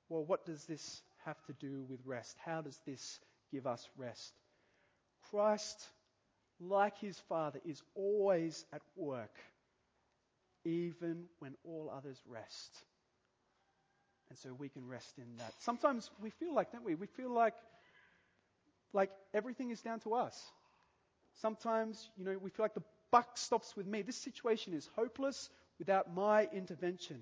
Well, 0.10 0.26
what 0.26 0.46
does 0.46 0.66
this 0.66 1.02
have 1.26 1.42
to 1.46 1.54
do 1.54 1.86
with 1.90 2.00
rest? 2.06 2.36
How 2.46 2.62
does 2.62 2.80
this 2.86 3.20
give 3.52 3.66
us 3.66 3.88
rest? 3.98 4.34
Christ, 5.32 5.88
like 6.60 6.98
his 6.98 7.20
Father, 7.30 7.60
is 7.66 7.82
always 7.96 8.66
at 8.74 8.82
work, 8.96 9.36
even 10.66 11.26
when 11.40 11.56
all 11.64 11.92
others 11.96 12.22
rest. 12.28 12.84
And 14.30 14.38
so 14.38 14.54
we 14.54 14.70
can 14.70 14.88
rest 14.88 15.18
in 15.18 15.38
that. 15.38 15.54
Sometimes 15.60 16.10
we 16.22 16.30
feel 16.32 16.54
like, 16.54 16.72
don't 16.72 16.84
we? 16.84 16.96
We 16.96 17.08
feel 17.08 17.30
like, 17.30 17.54
like 18.94 19.12
everything 19.34 19.72
is 19.72 19.82
down 19.82 20.00
to 20.02 20.14
us. 20.16 20.52
Sometimes, 21.42 22.10
you 22.18 22.26
know, 22.26 22.38
we 22.38 22.50
feel 22.50 22.64
like 22.66 22.74
the 22.74 22.84
buck 23.12 23.38
stops 23.38 23.76
with 23.76 23.86
me. 23.86 24.02
This 24.02 24.18
situation 24.18 24.74
is 24.74 24.90
hopeless 24.96 25.50
without 25.80 26.14
my 26.14 26.48
intervention. 26.52 27.22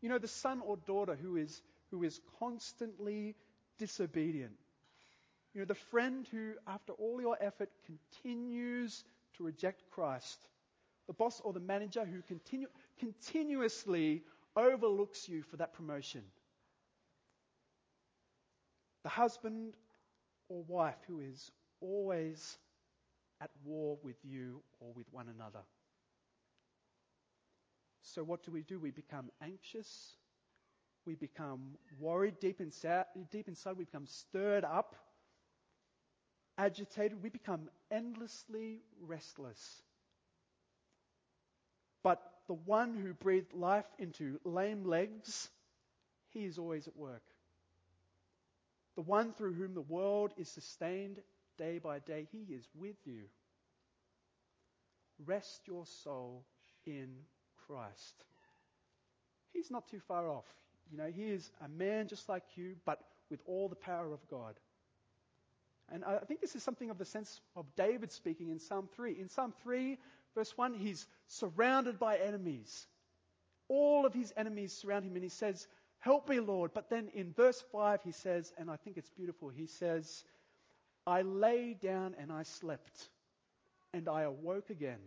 You 0.00 0.08
know, 0.08 0.18
the 0.18 0.28
son 0.28 0.62
or 0.64 0.76
daughter 0.76 1.16
who 1.20 1.36
is, 1.36 1.60
who 1.90 2.02
is 2.02 2.20
constantly 2.38 3.34
disobedient. 3.78 4.54
You 5.54 5.60
know, 5.60 5.66
the 5.66 5.74
friend 5.74 6.26
who, 6.30 6.54
after 6.66 6.92
all 6.94 7.20
your 7.20 7.36
effort, 7.40 7.70
continues 7.84 9.04
to 9.36 9.44
reject 9.44 9.84
Christ. 9.90 10.46
The 11.08 11.12
boss 11.12 11.40
or 11.44 11.52
the 11.52 11.60
manager 11.60 12.04
who 12.04 12.22
continue, 12.22 12.68
continuously 12.98 14.22
overlooks 14.56 15.28
you 15.28 15.42
for 15.42 15.56
that 15.58 15.74
promotion. 15.74 16.22
The 19.02 19.08
husband 19.10 19.74
or 20.48 20.62
wife 20.64 20.98
who 21.06 21.20
is 21.20 21.50
always 21.80 22.58
at 23.40 23.50
war 23.64 23.98
with 24.02 24.16
you 24.24 24.62
or 24.80 24.92
with 24.94 25.06
one 25.12 25.28
another. 25.28 25.62
So, 28.02 28.22
what 28.22 28.42
do 28.44 28.52
we 28.52 28.62
do? 28.62 28.78
We 28.78 28.90
become 28.90 29.30
anxious. 29.42 30.16
We 31.06 31.14
become 31.14 31.76
worried 31.98 32.38
deep 32.40 32.60
inside, 32.60 33.06
deep 33.30 33.48
inside. 33.48 33.76
We 33.76 33.84
become 33.84 34.06
stirred 34.06 34.64
up, 34.64 34.94
agitated. 36.62 37.22
We 37.22 37.28
become 37.28 37.68
endlessly 37.90 38.78
restless. 39.00 39.82
But 42.04 42.22
the 42.46 42.54
one 42.54 42.94
who 42.94 43.14
breathed 43.14 43.52
life 43.52 43.86
into 43.98 44.38
lame 44.44 44.84
legs, 44.84 45.48
he 46.30 46.44
is 46.44 46.58
always 46.58 46.86
at 46.86 46.96
work. 46.96 47.22
The 48.94 49.02
one 49.02 49.32
through 49.32 49.54
whom 49.54 49.74
the 49.74 49.80
world 49.80 50.32
is 50.36 50.48
sustained 50.48 51.18
day 51.58 51.78
by 51.78 51.98
day. 51.98 52.28
He 52.30 52.54
is 52.54 52.68
with 52.74 52.96
you. 53.04 53.22
Rest 55.24 55.62
your 55.66 55.86
soul 55.86 56.44
in 56.86 57.08
Christ. 57.66 58.24
He's 59.52 59.70
not 59.70 59.88
too 59.88 60.00
far 60.06 60.28
off. 60.28 60.46
You 60.90 60.98
know, 60.98 61.10
he 61.10 61.24
is 61.24 61.50
a 61.64 61.68
man 61.68 62.08
just 62.08 62.28
like 62.28 62.44
you, 62.54 62.74
but 62.84 62.98
with 63.30 63.40
all 63.46 63.68
the 63.68 63.74
power 63.74 64.12
of 64.12 64.20
God. 64.28 64.54
And 65.92 66.04
I 66.04 66.18
think 66.18 66.40
this 66.40 66.56
is 66.56 66.62
something 66.62 66.90
of 66.90 66.98
the 66.98 67.04
sense 67.04 67.40
of 67.54 67.66
David 67.76 68.10
speaking 68.12 68.48
in 68.48 68.58
Psalm 68.58 68.88
3. 68.96 69.20
In 69.20 69.28
Psalm 69.28 69.52
3, 69.62 69.98
verse 70.34 70.56
1, 70.56 70.74
he's 70.74 71.06
surrounded 71.28 71.98
by 71.98 72.16
enemies. 72.16 72.86
All 73.68 74.06
of 74.06 74.14
his 74.14 74.32
enemies 74.36 74.72
surround 74.72 75.04
him, 75.04 75.14
and 75.14 75.22
he 75.22 75.28
says, 75.28 75.66
Help 76.02 76.28
me, 76.28 76.40
Lord. 76.40 76.72
But 76.74 76.90
then 76.90 77.10
in 77.14 77.32
verse 77.32 77.62
5, 77.70 78.00
he 78.02 78.10
says, 78.10 78.52
and 78.58 78.68
I 78.68 78.76
think 78.76 78.96
it's 78.96 79.10
beautiful, 79.10 79.50
he 79.50 79.66
says, 79.66 80.24
I 81.06 81.22
lay 81.22 81.74
down 81.74 82.16
and 82.18 82.32
I 82.32 82.42
slept, 82.42 83.08
and 83.92 84.08
I 84.08 84.22
awoke 84.22 84.70
again 84.70 84.98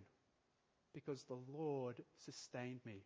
because 0.93 1.21
the 1.23 1.37
Lord 1.53 1.97
sustained 2.25 2.79
me. 2.85 3.01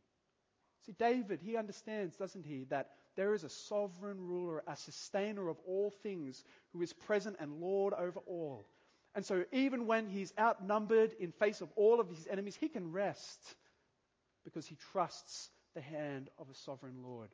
See, 0.85 0.93
David, 0.97 1.39
he 1.43 1.57
understands, 1.57 2.15
doesn't 2.15 2.45
he, 2.45 2.65
that 2.69 2.91
there 3.15 3.33
is 3.33 3.43
a 3.43 3.49
sovereign 3.49 4.17
ruler, 4.19 4.63
a 4.67 4.75
sustainer 4.75 5.49
of 5.49 5.57
all 5.67 5.91
things, 6.03 6.43
who 6.71 6.81
is 6.81 6.93
present 6.93 7.35
and 7.39 7.59
Lord 7.59 7.93
over 7.93 8.19
all. 8.25 8.65
And 9.15 9.25
so, 9.25 9.43
even 9.51 9.87
when 9.87 10.07
he's 10.07 10.33
outnumbered 10.39 11.13
in 11.19 11.31
face 11.31 11.61
of 11.61 11.69
all 11.75 11.99
of 11.99 12.09
his 12.09 12.27
enemies, 12.27 12.55
he 12.55 12.69
can 12.69 12.91
rest 12.91 13.55
because 14.45 14.67
he 14.67 14.77
trusts 14.93 15.49
the 15.75 15.81
hand 15.81 16.29
of 16.37 16.49
a 16.49 16.55
sovereign 16.55 17.03
Lord. 17.03 17.29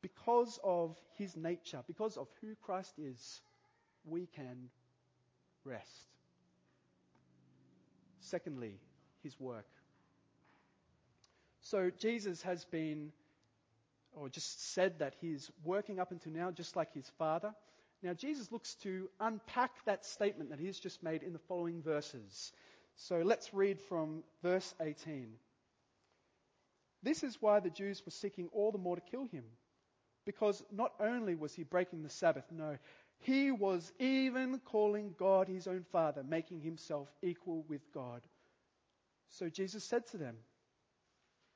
Because 0.00 0.58
of 0.64 0.96
his 1.16 1.36
nature, 1.36 1.82
because 1.86 2.16
of 2.16 2.26
who 2.40 2.56
Christ 2.56 2.94
is, 2.98 3.40
we 4.04 4.26
can 4.26 4.70
rest. 5.64 6.08
Secondly, 8.20 8.80
his 9.22 9.38
work. 9.38 9.66
So 11.62 11.90
Jesus 11.98 12.42
has 12.42 12.64
been, 12.64 13.12
or 14.14 14.28
just 14.28 14.72
said 14.74 14.98
that 14.98 15.14
he's 15.20 15.50
working 15.64 16.00
up 16.00 16.10
until 16.10 16.32
now 16.32 16.50
just 16.50 16.76
like 16.76 16.92
his 16.92 17.10
Father. 17.18 17.54
Now, 18.02 18.14
Jesus 18.14 18.50
looks 18.50 18.74
to 18.82 19.08
unpack 19.20 19.70
that 19.84 20.04
statement 20.04 20.50
that 20.50 20.58
he's 20.58 20.80
just 20.80 21.04
made 21.04 21.22
in 21.22 21.32
the 21.32 21.38
following 21.38 21.80
verses. 21.82 22.52
So 22.96 23.22
let's 23.24 23.54
read 23.54 23.80
from 23.80 24.24
verse 24.42 24.74
18. 24.80 25.28
This 27.04 27.22
is 27.22 27.38
why 27.40 27.60
the 27.60 27.70
Jews 27.70 28.02
were 28.04 28.10
seeking 28.10 28.48
all 28.52 28.72
the 28.72 28.78
more 28.78 28.96
to 28.96 29.02
kill 29.02 29.26
him. 29.26 29.44
Because 30.24 30.62
not 30.72 30.92
only 31.00 31.34
was 31.36 31.54
he 31.54 31.62
breaking 31.62 32.02
the 32.02 32.08
Sabbath, 32.08 32.44
no, 32.50 32.76
he 33.18 33.52
was 33.52 33.92
even 34.00 34.58
calling 34.64 35.14
God 35.16 35.48
his 35.48 35.68
own 35.68 35.84
Father, 35.92 36.24
making 36.24 36.60
himself 36.60 37.08
equal 37.22 37.64
with 37.68 37.82
God. 37.92 38.20
So 39.30 39.48
Jesus 39.48 39.84
said 39.84 40.06
to 40.08 40.16
them, 40.16 40.36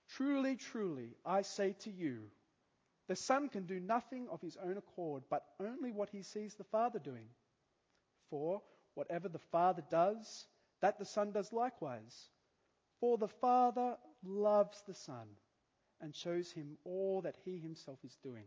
Truly, 0.08 0.56
truly, 0.56 1.16
I 1.24 1.42
say 1.42 1.74
to 1.80 1.90
you, 1.90 2.22
the 3.08 3.16
Son 3.16 3.48
can 3.48 3.66
do 3.66 3.80
nothing 3.80 4.28
of 4.30 4.40
his 4.40 4.56
own 4.56 4.76
accord, 4.76 5.22
but 5.30 5.44
only 5.60 5.92
what 5.92 6.10
he 6.10 6.22
sees 6.22 6.54
the 6.54 6.64
Father 6.64 6.98
doing. 6.98 7.28
For 8.30 8.62
whatever 8.94 9.28
the 9.28 9.38
Father 9.38 9.82
does, 9.90 10.46
that 10.80 10.98
the 10.98 11.04
Son 11.04 11.32
does 11.32 11.52
likewise. 11.52 12.30
For 13.00 13.18
the 13.18 13.28
Father 13.28 13.96
loves 14.24 14.82
the 14.86 14.94
Son 14.94 15.26
and 16.00 16.14
shows 16.14 16.50
him 16.50 16.76
all 16.84 17.22
that 17.22 17.36
he 17.44 17.58
himself 17.58 17.98
is 18.04 18.16
doing. 18.22 18.44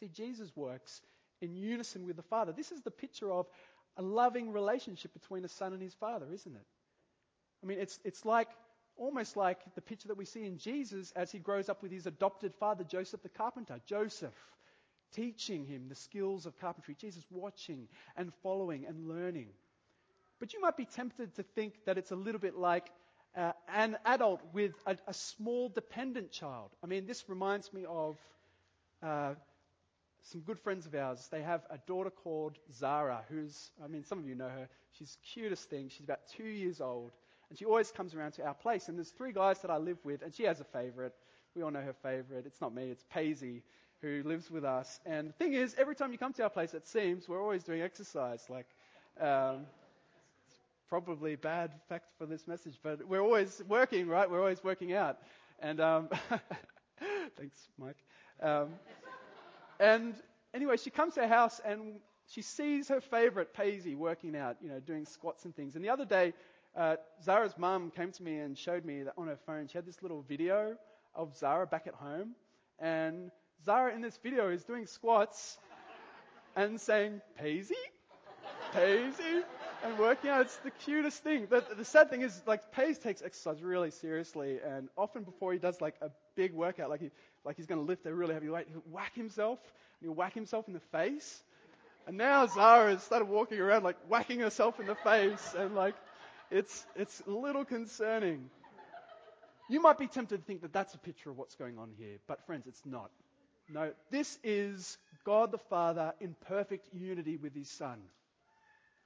See, 0.00 0.08
Jesus 0.08 0.50
works 0.56 1.02
in 1.40 1.54
unison 1.54 2.06
with 2.06 2.16
the 2.16 2.22
Father. 2.22 2.52
This 2.52 2.72
is 2.72 2.80
the 2.82 2.90
picture 2.90 3.30
of 3.30 3.46
a 3.96 4.02
loving 4.02 4.52
relationship 4.52 5.12
between 5.12 5.44
a 5.44 5.48
son 5.48 5.72
and 5.72 5.82
his 5.82 5.94
father, 5.94 6.26
isn't 6.32 6.54
it? 6.54 6.66
I 7.62 7.66
mean, 7.66 7.78
it's, 7.78 7.98
it's 8.04 8.24
like 8.24 8.48
almost 8.96 9.36
like 9.36 9.58
the 9.74 9.80
picture 9.80 10.08
that 10.08 10.16
we 10.16 10.24
see 10.24 10.46
in 10.46 10.58
Jesus 10.58 11.12
as 11.16 11.32
he 11.32 11.38
grows 11.38 11.68
up 11.68 11.82
with 11.82 11.92
his 11.92 12.06
adopted 12.06 12.54
father, 12.54 12.84
Joseph 12.84 13.22
the 13.22 13.28
carpenter. 13.28 13.80
Joseph 13.86 14.34
teaching 15.14 15.64
him 15.64 15.88
the 15.88 15.94
skills 15.94 16.46
of 16.46 16.58
carpentry, 16.58 16.96
Jesus 17.00 17.24
watching 17.30 17.88
and 18.16 18.32
following 18.42 18.84
and 18.86 19.08
learning. 19.08 19.48
But 20.40 20.52
you 20.52 20.60
might 20.60 20.76
be 20.76 20.84
tempted 20.84 21.34
to 21.36 21.42
think 21.42 21.74
that 21.86 21.98
it's 21.98 22.10
a 22.10 22.16
little 22.16 22.40
bit 22.40 22.56
like 22.56 22.90
uh, 23.36 23.52
an 23.72 23.96
adult 24.04 24.40
with 24.52 24.72
a, 24.86 24.96
a, 25.06 25.14
small 25.14 25.68
dependent 25.68 26.30
child. 26.30 26.70
I 26.82 26.86
mean, 26.86 27.06
this 27.06 27.28
reminds 27.28 27.72
me 27.72 27.84
of 27.88 28.16
uh, 29.02 29.34
some 30.22 30.40
good 30.40 30.58
friends 30.58 30.86
of 30.86 30.94
ours. 30.94 31.28
They 31.30 31.42
have 31.42 31.62
a 31.70 31.78
daughter 31.86 32.10
called 32.10 32.58
Zara, 32.72 33.22
who's, 33.28 33.70
I 33.82 33.88
mean, 33.88 34.04
some 34.04 34.18
of 34.18 34.28
you 34.28 34.34
know 34.34 34.48
her. 34.48 34.68
She's 34.92 35.16
the 35.16 35.40
cutest 35.40 35.68
thing. 35.68 35.88
She's 35.88 36.04
about 36.04 36.20
two 36.36 36.44
years 36.44 36.80
old. 36.80 37.10
And 37.48 37.58
she 37.58 37.64
always 37.64 37.90
comes 37.90 38.14
around 38.14 38.32
to 38.32 38.46
our 38.46 38.54
place. 38.54 38.88
And 38.88 38.98
there's 38.98 39.10
three 39.10 39.32
guys 39.32 39.60
that 39.60 39.70
I 39.70 39.76
live 39.76 39.98
with, 40.04 40.22
and 40.22 40.34
she 40.34 40.44
has 40.44 40.60
a 40.60 40.64
favorite. 40.64 41.14
We 41.54 41.62
all 41.62 41.70
know 41.70 41.80
her 41.80 41.94
favorite. 42.02 42.46
It's 42.46 42.60
not 42.60 42.74
me, 42.74 42.90
it's 42.90 43.04
Paisy, 43.14 43.62
who 44.00 44.22
lives 44.24 44.50
with 44.50 44.64
us. 44.64 45.00
And 45.06 45.28
the 45.28 45.32
thing 45.32 45.54
is, 45.54 45.74
every 45.78 45.94
time 45.94 46.12
you 46.12 46.18
come 46.18 46.32
to 46.34 46.42
our 46.44 46.50
place, 46.50 46.74
it 46.74 46.86
seems 46.86 47.28
we're 47.28 47.40
always 47.42 47.62
doing 47.62 47.82
exercise. 47.82 48.44
Like, 48.48 48.66
um, 49.20 49.66
it's 50.46 50.58
probably 50.88 51.36
bad 51.36 51.70
fact 51.88 52.10
for 52.18 52.26
this 52.26 52.46
message, 52.48 52.78
but 52.82 53.06
we're 53.06 53.22
always 53.22 53.62
working, 53.68 54.08
right? 54.08 54.30
We're 54.30 54.40
always 54.40 54.62
working 54.64 54.92
out. 54.94 55.18
And 55.60 55.80
um, 55.80 56.08
thanks, 57.36 57.68
Mike. 57.78 57.96
Um, 58.42 58.68
and 59.80 60.14
anyway, 60.52 60.76
she 60.76 60.90
comes 60.90 61.14
to 61.14 61.22
our 61.22 61.28
house 61.28 61.60
and 61.64 61.94
she 62.28 62.42
sees 62.42 62.88
her 62.88 63.00
favorite 63.00 63.54
Paisy 63.54 63.94
working 63.94 64.36
out, 64.36 64.56
you 64.62 64.68
know, 64.68 64.80
doing 64.80 65.04
squats 65.04 65.44
and 65.44 65.54
things. 65.54 65.76
And 65.76 65.84
the 65.84 65.90
other 65.90 66.04
day, 66.04 66.32
uh, 66.76 66.96
Zara's 67.22 67.56
mum 67.56 67.92
came 67.94 68.12
to 68.12 68.22
me 68.22 68.38
and 68.38 68.56
showed 68.56 68.84
me 68.84 69.02
that 69.04 69.14
on 69.16 69.28
her 69.28 69.38
phone 69.46 69.68
she 69.68 69.78
had 69.78 69.86
this 69.86 70.02
little 70.02 70.22
video 70.22 70.76
of 71.14 71.36
Zara 71.36 71.66
back 71.66 71.86
at 71.86 71.94
home. 71.94 72.30
And 72.78 73.30
Zara 73.64 73.94
in 73.94 74.00
this 74.00 74.18
video 74.22 74.50
is 74.50 74.64
doing 74.64 74.86
squats 74.86 75.58
and 76.56 76.80
saying, 76.80 77.20
Paisy? 77.40 77.74
Paisy? 78.72 79.42
And 79.84 79.98
working 79.98 80.30
out. 80.30 80.42
It's 80.42 80.56
the 80.56 80.70
cutest 80.70 81.22
thing. 81.22 81.46
The, 81.50 81.62
the 81.76 81.84
sad 81.84 82.10
thing 82.10 82.22
is, 82.22 82.42
like, 82.46 82.72
Pace 82.72 82.98
takes 82.98 83.22
exercise 83.22 83.62
really 83.62 83.90
seriously. 83.90 84.58
And 84.64 84.88
often 84.96 85.22
before 85.22 85.52
he 85.52 85.58
does, 85.58 85.80
like, 85.80 85.94
a 86.00 86.10
big 86.36 86.52
workout, 86.54 86.90
like, 86.90 87.00
he, 87.00 87.10
like 87.44 87.56
he's 87.56 87.66
going 87.66 87.80
to 87.80 87.86
lift 87.86 88.06
a 88.06 88.14
really 88.14 88.34
heavy 88.34 88.48
weight, 88.48 88.66
he'll 88.70 88.82
whack 88.90 89.14
himself. 89.14 89.58
And 90.00 90.08
he'll 90.08 90.16
whack 90.16 90.32
himself 90.34 90.66
in 90.68 90.74
the 90.74 90.80
face. 90.80 91.42
And 92.06 92.16
now 92.16 92.46
Zara 92.46 92.90
has 92.90 93.02
started 93.02 93.26
walking 93.26 93.60
around, 93.60 93.84
like, 93.84 93.96
whacking 94.08 94.40
herself 94.40 94.80
in 94.80 94.86
the 94.86 94.94
face. 94.96 95.54
And, 95.56 95.74
like, 95.74 95.94
it's, 96.50 96.86
it's 96.96 97.22
a 97.26 97.30
little 97.30 97.64
concerning. 97.64 98.50
You 99.68 99.80
might 99.80 99.98
be 99.98 100.06
tempted 100.06 100.36
to 100.36 100.42
think 100.42 100.62
that 100.62 100.72
that's 100.72 100.94
a 100.94 100.98
picture 100.98 101.30
of 101.30 101.38
what's 101.38 101.54
going 101.54 101.78
on 101.78 101.90
here, 101.98 102.18
but 102.26 102.44
friends, 102.46 102.66
it's 102.66 102.82
not. 102.84 103.10
No, 103.68 103.92
this 104.10 104.38
is 104.44 104.98
God 105.24 105.50
the 105.50 105.58
Father 105.58 106.12
in 106.20 106.34
perfect 106.46 106.86
unity 106.92 107.36
with 107.36 107.54
His 107.54 107.70
Son. 107.70 107.98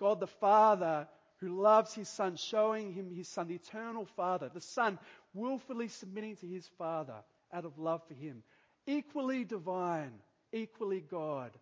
God 0.00 0.20
the 0.20 0.26
Father 0.26 1.06
who 1.40 1.60
loves 1.60 1.94
His 1.94 2.08
Son, 2.08 2.36
showing 2.36 2.92
Him 2.92 3.14
His 3.14 3.28
Son, 3.28 3.46
the 3.46 3.54
eternal 3.54 4.06
Father. 4.16 4.50
The 4.52 4.60
Son 4.60 4.98
willfully 5.34 5.88
submitting 5.88 6.36
to 6.36 6.46
His 6.46 6.68
Father 6.76 7.14
out 7.52 7.64
of 7.64 7.78
love 7.78 8.02
for 8.08 8.14
Him. 8.14 8.42
Equally 8.86 9.44
divine, 9.44 10.12
equally 10.52 11.00
God. 11.08 11.52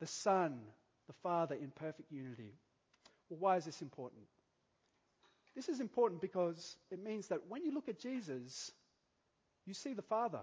The 0.00 0.06
Son, 0.08 0.58
the 1.06 1.14
Father 1.22 1.54
in 1.54 1.70
perfect 1.70 2.10
unity. 2.10 2.52
Well, 3.28 3.38
why 3.38 3.56
is 3.56 3.64
this 3.64 3.80
important? 3.82 4.22
This 5.54 5.68
is 5.68 5.80
important 5.80 6.20
because 6.20 6.76
it 6.90 7.02
means 7.02 7.28
that 7.28 7.40
when 7.48 7.64
you 7.64 7.72
look 7.72 7.88
at 7.88 7.98
Jesus, 7.98 8.72
you 9.66 9.74
see 9.74 9.92
the 9.92 10.02
Father. 10.02 10.40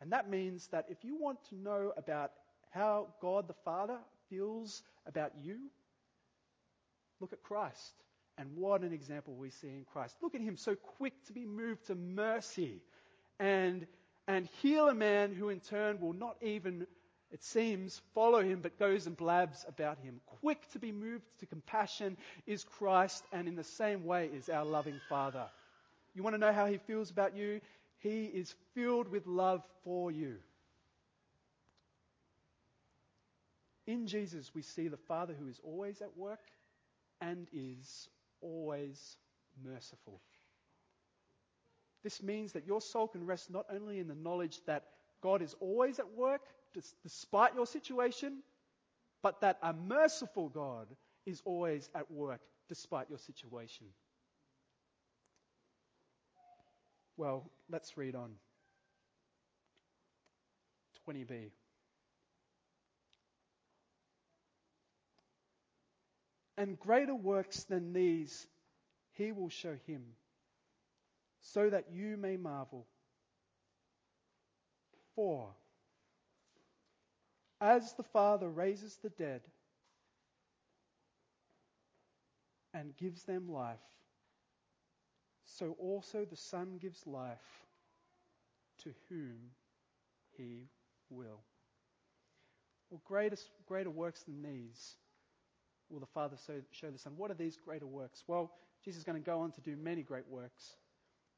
And 0.00 0.12
that 0.12 0.28
means 0.28 0.66
that 0.68 0.86
if 0.88 1.04
you 1.04 1.16
want 1.16 1.38
to 1.50 1.56
know 1.56 1.92
about 1.96 2.32
how 2.70 3.08
God 3.20 3.48
the 3.48 3.54
Father 3.64 3.98
feels 4.28 4.82
about 5.06 5.32
you, 5.42 5.56
look 7.20 7.32
at 7.32 7.42
Christ. 7.42 7.94
And 8.36 8.56
what 8.56 8.82
an 8.82 8.92
example 8.92 9.34
we 9.34 9.50
see 9.50 9.68
in 9.68 9.84
Christ. 9.92 10.16
Look 10.22 10.36
at 10.36 10.40
him 10.40 10.56
so 10.56 10.76
quick 10.76 11.14
to 11.26 11.32
be 11.32 11.44
moved 11.44 11.86
to 11.88 11.96
mercy 11.96 12.80
and, 13.40 13.86
and 14.28 14.48
heal 14.62 14.88
a 14.88 14.94
man 14.94 15.34
who 15.34 15.48
in 15.48 15.58
turn 15.58 16.00
will 16.00 16.12
not 16.12 16.36
even 16.40 16.86
it 17.30 17.42
seems, 17.44 18.00
follow 18.14 18.42
him 18.42 18.60
but 18.62 18.78
goes 18.78 19.06
and 19.06 19.16
blabs 19.16 19.64
about 19.68 19.98
him. 19.98 20.20
Quick 20.40 20.70
to 20.72 20.78
be 20.78 20.92
moved 20.92 21.24
to 21.40 21.46
compassion 21.46 22.16
is 22.46 22.64
Christ, 22.64 23.24
and 23.32 23.46
in 23.46 23.54
the 23.54 23.64
same 23.64 24.06
way 24.06 24.30
is 24.32 24.48
our 24.48 24.64
loving 24.64 25.00
Father. 25.08 25.46
You 26.14 26.22
want 26.22 26.34
to 26.34 26.40
know 26.40 26.52
how 26.52 26.66
he 26.66 26.78
feels 26.78 27.10
about 27.10 27.36
you? 27.36 27.60
He 27.98 28.24
is 28.24 28.54
filled 28.74 29.08
with 29.08 29.26
love 29.26 29.62
for 29.84 30.10
you. 30.10 30.36
In 33.86 34.06
Jesus, 34.06 34.54
we 34.54 34.62
see 34.62 34.88
the 34.88 34.96
Father 34.96 35.34
who 35.38 35.48
is 35.48 35.60
always 35.62 36.00
at 36.00 36.16
work 36.16 36.40
and 37.20 37.46
is 37.52 38.08
always 38.40 39.16
merciful. 39.64 40.20
This 42.04 42.22
means 42.22 42.52
that 42.52 42.66
your 42.66 42.80
soul 42.80 43.08
can 43.08 43.26
rest 43.26 43.50
not 43.50 43.66
only 43.70 43.98
in 43.98 44.08
the 44.08 44.14
knowledge 44.14 44.60
that 44.66 44.84
God 45.20 45.42
is 45.42 45.54
always 45.60 45.98
at 45.98 46.12
work, 46.14 46.42
despite 47.02 47.54
your 47.54 47.66
situation, 47.66 48.42
but 49.22 49.40
that 49.40 49.58
a 49.62 49.72
merciful 49.72 50.48
God 50.48 50.86
is 51.26 51.42
always 51.44 51.88
at 51.94 52.10
work 52.10 52.40
despite 52.68 53.08
your 53.08 53.18
situation. 53.18 53.86
Well, 57.16 57.50
let's 57.68 57.96
read 57.96 58.14
on. 58.14 58.30
20b. 61.08 61.50
And 66.56 66.78
greater 66.78 67.14
works 67.14 67.64
than 67.64 67.92
these 67.92 68.46
he 69.12 69.32
will 69.32 69.48
show 69.48 69.76
him, 69.86 70.02
so 71.40 71.70
that 71.70 71.86
you 71.92 72.16
may 72.16 72.36
marvel. 72.36 72.86
For 75.14 75.48
as 77.60 77.92
the 77.94 78.02
Father 78.02 78.48
raises 78.48 78.96
the 79.02 79.10
dead 79.10 79.40
and 82.74 82.96
gives 82.96 83.24
them 83.24 83.48
life, 83.50 83.78
so 85.44 85.76
also 85.80 86.24
the 86.24 86.36
Son 86.36 86.78
gives 86.80 87.06
life 87.06 87.64
to 88.84 88.90
whom 89.08 89.36
he 90.36 90.68
will. 91.10 91.40
Well, 92.90 93.02
greatest, 93.04 93.50
greater 93.66 93.90
works 93.90 94.22
than 94.22 94.42
these 94.42 94.96
will 95.90 96.00
the 96.00 96.06
Father 96.06 96.36
show 96.70 96.90
the 96.90 96.98
Son. 96.98 97.14
What 97.16 97.30
are 97.30 97.34
these 97.34 97.56
greater 97.56 97.86
works? 97.86 98.24
Well, 98.26 98.52
Jesus 98.84 99.00
is 99.00 99.04
going 99.04 99.20
to 99.20 99.24
go 99.24 99.40
on 99.40 99.52
to 99.52 99.60
do 99.60 99.76
many 99.76 100.02
great 100.02 100.28
works. 100.28 100.76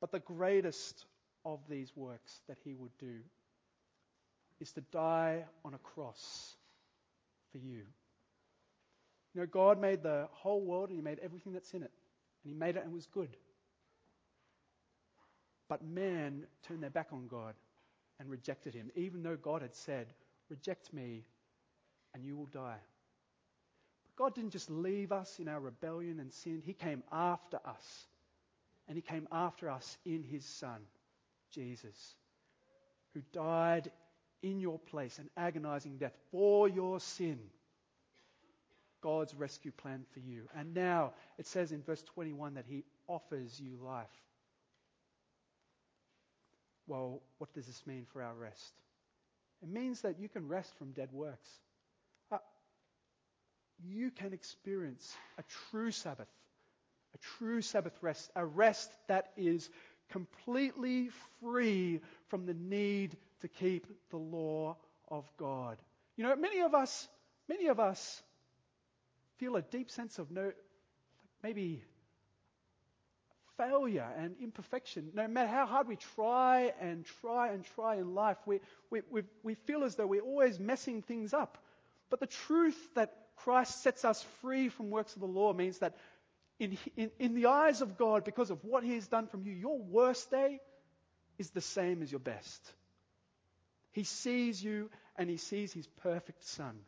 But 0.00 0.12
the 0.12 0.20
greatest 0.20 1.06
of 1.44 1.60
these 1.68 1.92
works 1.96 2.40
that 2.48 2.58
he 2.64 2.74
would 2.74 2.96
do 2.98 3.20
is 4.60 4.72
to 4.72 4.80
die 4.92 5.44
on 5.64 5.74
a 5.74 5.78
cross 5.78 6.54
for 7.50 7.58
you. 7.58 7.82
You 9.34 9.40
know, 9.40 9.46
God 9.46 9.80
made 9.80 10.02
the 10.02 10.28
whole 10.32 10.60
world 10.60 10.90
and 10.90 10.98
He 10.98 11.02
made 11.02 11.18
everything 11.20 11.52
that's 11.52 11.72
in 11.72 11.82
it. 11.82 11.90
And 12.44 12.52
He 12.52 12.54
made 12.54 12.76
it 12.76 12.82
and 12.84 12.92
it 12.92 12.94
was 12.94 13.06
good. 13.06 13.30
But 15.68 15.84
man 15.84 16.44
turned 16.66 16.82
their 16.82 16.90
back 16.90 17.08
on 17.12 17.28
God 17.28 17.54
and 18.18 18.28
rejected 18.28 18.74
Him, 18.74 18.90
even 18.96 19.22
though 19.22 19.36
God 19.36 19.62
had 19.62 19.74
said, 19.74 20.06
Reject 20.48 20.92
me 20.92 21.24
and 22.12 22.24
you 22.24 22.36
will 22.36 22.46
die. 22.46 22.80
But 24.02 24.16
God 24.16 24.34
didn't 24.34 24.50
just 24.50 24.68
leave 24.68 25.12
us 25.12 25.38
in 25.38 25.48
our 25.48 25.60
rebellion 25.60 26.18
and 26.18 26.32
sin, 26.32 26.60
He 26.64 26.72
came 26.72 27.02
after 27.12 27.58
us. 27.64 28.06
And 28.88 28.96
He 28.96 29.02
came 29.02 29.28
after 29.30 29.70
us 29.70 29.96
in 30.04 30.24
His 30.24 30.44
Son, 30.44 30.80
Jesus, 31.52 32.16
who 33.14 33.22
died 33.32 33.92
in 34.42 34.60
your 34.60 34.78
place, 34.78 35.18
an 35.18 35.28
agonizing 35.36 35.96
death 35.98 36.16
for 36.30 36.68
your 36.68 37.00
sin. 37.00 37.38
God's 39.02 39.34
rescue 39.34 39.72
plan 39.72 40.04
for 40.12 40.20
you. 40.20 40.48
And 40.56 40.74
now 40.74 41.12
it 41.38 41.46
says 41.46 41.72
in 41.72 41.82
verse 41.82 42.02
21 42.02 42.54
that 42.54 42.66
he 42.68 42.84
offers 43.08 43.58
you 43.58 43.78
life. 43.82 44.06
Well, 46.86 47.22
what 47.38 47.52
does 47.54 47.66
this 47.66 47.82
mean 47.86 48.06
for 48.12 48.22
our 48.22 48.34
rest? 48.34 48.74
It 49.62 49.68
means 49.68 50.00
that 50.02 50.18
you 50.18 50.28
can 50.28 50.48
rest 50.48 50.74
from 50.76 50.92
dead 50.92 51.10
works. 51.12 51.48
Uh, 52.32 52.38
you 53.82 54.10
can 54.10 54.32
experience 54.32 55.14
a 55.38 55.44
true 55.70 55.90
Sabbath, 55.90 56.28
a 57.14 57.18
true 57.38 57.62
Sabbath 57.62 57.96
rest, 58.02 58.30
a 58.34 58.44
rest 58.44 58.90
that 59.08 59.32
is 59.36 59.70
completely 60.10 61.10
free 61.40 62.00
from 62.28 62.46
the 62.46 62.54
need 62.54 63.16
to 63.40 63.48
keep 63.48 63.86
the 64.10 64.16
law 64.16 64.76
of 65.08 65.24
God. 65.38 65.78
You 66.16 66.24
know, 66.24 66.36
many 66.36 66.60
of 66.60 66.74
us, 66.74 67.08
many 67.48 67.68
of 67.68 67.80
us 67.80 68.22
feel 69.38 69.56
a 69.56 69.62
deep 69.62 69.90
sense 69.90 70.18
of 70.18 70.30
no, 70.30 70.52
maybe 71.42 71.82
failure 73.56 74.08
and 74.16 74.34
imperfection. 74.40 75.10
No 75.14 75.28
matter 75.28 75.48
how 75.48 75.66
hard 75.66 75.88
we 75.88 75.96
try 75.96 76.72
and 76.80 77.04
try 77.20 77.52
and 77.52 77.64
try 77.74 77.96
in 77.96 78.14
life, 78.14 78.38
we, 78.46 78.60
we, 78.90 79.02
we, 79.10 79.22
we 79.42 79.54
feel 79.54 79.84
as 79.84 79.96
though 79.96 80.06
we're 80.06 80.22
always 80.22 80.58
messing 80.58 81.02
things 81.02 81.34
up. 81.34 81.58
But 82.08 82.20
the 82.20 82.26
truth 82.26 82.78
that 82.94 83.14
Christ 83.36 83.82
sets 83.82 84.04
us 84.04 84.24
free 84.40 84.68
from 84.68 84.90
works 84.90 85.14
of 85.14 85.20
the 85.20 85.26
law 85.26 85.52
means 85.52 85.78
that 85.78 85.96
in, 86.58 86.76
in, 86.96 87.10
in 87.18 87.34
the 87.34 87.46
eyes 87.46 87.80
of 87.80 87.96
God, 87.96 88.24
because 88.24 88.50
of 88.50 88.64
what 88.64 88.84
He 88.84 88.94
has 88.94 89.08
done 89.08 89.26
from 89.26 89.44
you, 89.44 89.52
your 89.52 89.78
worst 89.78 90.30
day 90.30 90.60
is 91.38 91.50
the 91.50 91.62
same 91.62 92.02
as 92.02 92.10
your 92.10 92.18
best. 92.18 92.72
He 93.92 94.04
sees 94.04 94.62
you 94.62 94.90
and 95.16 95.28
he 95.28 95.36
sees 95.36 95.72
his 95.72 95.86
perfect 95.86 96.44
son. 96.44 96.78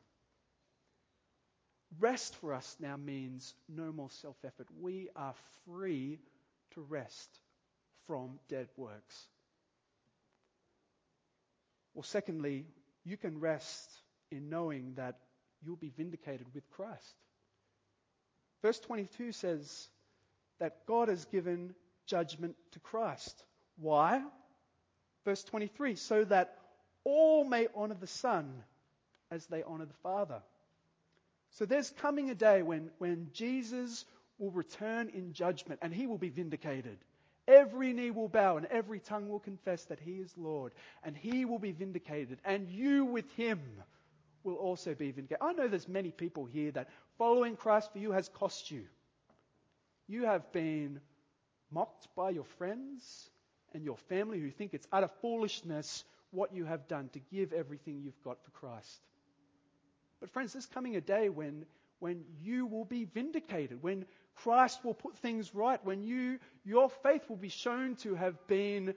Rest 2.00 2.36
for 2.36 2.54
us 2.54 2.76
now 2.80 2.96
means 2.96 3.54
no 3.68 3.92
more 3.92 4.10
self 4.10 4.36
effort. 4.44 4.68
We 4.80 5.08
are 5.14 5.34
free 5.66 6.18
to 6.72 6.80
rest 6.80 7.28
from 8.06 8.38
dead 8.48 8.68
works. 8.76 9.26
Well, 11.94 12.02
secondly, 12.02 12.64
you 13.04 13.16
can 13.16 13.40
rest 13.40 13.90
in 14.30 14.48
knowing 14.48 14.94
that 14.94 15.18
you'll 15.62 15.76
be 15.76 15.90
vindicated 15.90 16.46
with 16.54 16.68
Christ. 16.70 17.14
Verse 18.62 18.78
22 18.80 19.32
says 19.32 19.88
that 20.58 20.86
God 20.86 21.08
has 21.08 21.24
given 21.26 21.74
judgment 22.06 22.56
to 22.72 22.80
Christ. 22.80 23.44
Why? 23.76 24.22
Verse 25.24 25.44
23 25.44 25.96
so 25.96 26.24
that 26.24 26.56
all 27.04 27.44
may 27.44 27.68
honor 27.74 27.96
the 27.98 28.06
Son 28.06 28.62
as 29.30 29.46
they 29.46 29.62
honor 29.62 29.86
the 29.86 29.94
Father. 30.02 30.42
So 31.52 31.66
there's 31.66 31.90
coming 31.90 32.30
a 32.30 32.34
day 32.34 32.62
when, 32.62 32.90
when 32.98 33.28
Jesus 33.32 34.04
will 34.38 34.50
return 34.50 35.10
in 35.10 35.32
judgment 35.32 35.80
and 35.82 35.92
he 35.92 36.06
will 36.06 36.18
be 36.18 36.30
vindicated. 36.30 36.98
Every 37.46 37.92
knee 37.92 38.10
will 38.10 38.28
bow 38.28 38.56
and 38.56 38.66
every 38.66 39.00
tongue 39.00 39.28
will 39.28 39.40
confess 39.40 39.84
that 39.86 40.00
he 40.00 40.12
is 40.12 40.32
Lord 40.36 40.72
and 41.02 41.16
he 41.16 41.44
will 41.44 41.58
be 41.58 41.72
vindicated 41.72 42.38
and 42.44 42.68
you 42.68 43.04
with 43.04 43.30
him 43.34 43.60
will 44.44 44.54
also 44.54 44.94
be 44.94 45.10
vindicated. 45.10 45.42
I 45.42 45.52
know 45.52 45.68
there's 45.68 45.88
many 45.88 46.10
people 46.10 46.46
here 46.46 46.70
that 46.72 46.88
following 47.18 47.56
Christ 47.56 47.92
for 47.92 47.98
you 47.98 48.12
has 48.12 48.28
cost 48.28 48.70
you. 48.70 48.84
You 50.08 50.24
have 50.24 50.50
been 50.52 51.00
mocked 51.70 52.08
by 52.16 52.30
your 52.30 52.44
friends 52.58 53.30
and 53.74 53.84
your 53.84 53.96
family 54.08 54.40
who 54.40 54.50
think 54.50 54.74
it's 54.74 54.86
utter 54.92 55.10
foolishness 55.20 56.04
what 56.32 56.54
you 56.54 56.64
have 56.64 56.88
done 56.88 57.08
to 57.12 57.20
give 57.30 57.52
everything 57.52 58.00
you've 58.02 58.22
got 58.24 58.42
for 58.44 58.50
Christ. 58.50 59.00
But, 60.20 60.30
friends, 60.30 60.52
there's 60.52 60.66
coming 60.66 60.96
a 60.96 61.00
day 61.00 61.28
when, 61.28 61.66
when 62.00 62.24
you 62.42 62.66
will 62.66 62.84
be 62.84 63.04
vindicated, 63.04 63.82
when 63.82 64.06
Christ 64.36 64.84
will 64.84 64.94
put 64.94 65.16
things 65.18 65.54
right, 65.54 65.84
when 65.84 66.02
you, 66.02 66.38
your 66.64 66.90
faith 67.02 67.28
will 67.28 67.36
be 67.36 67.48
shown 67.48 67.96
to 67.96 68.14
have 68.14 68.46
been 68.46 68.94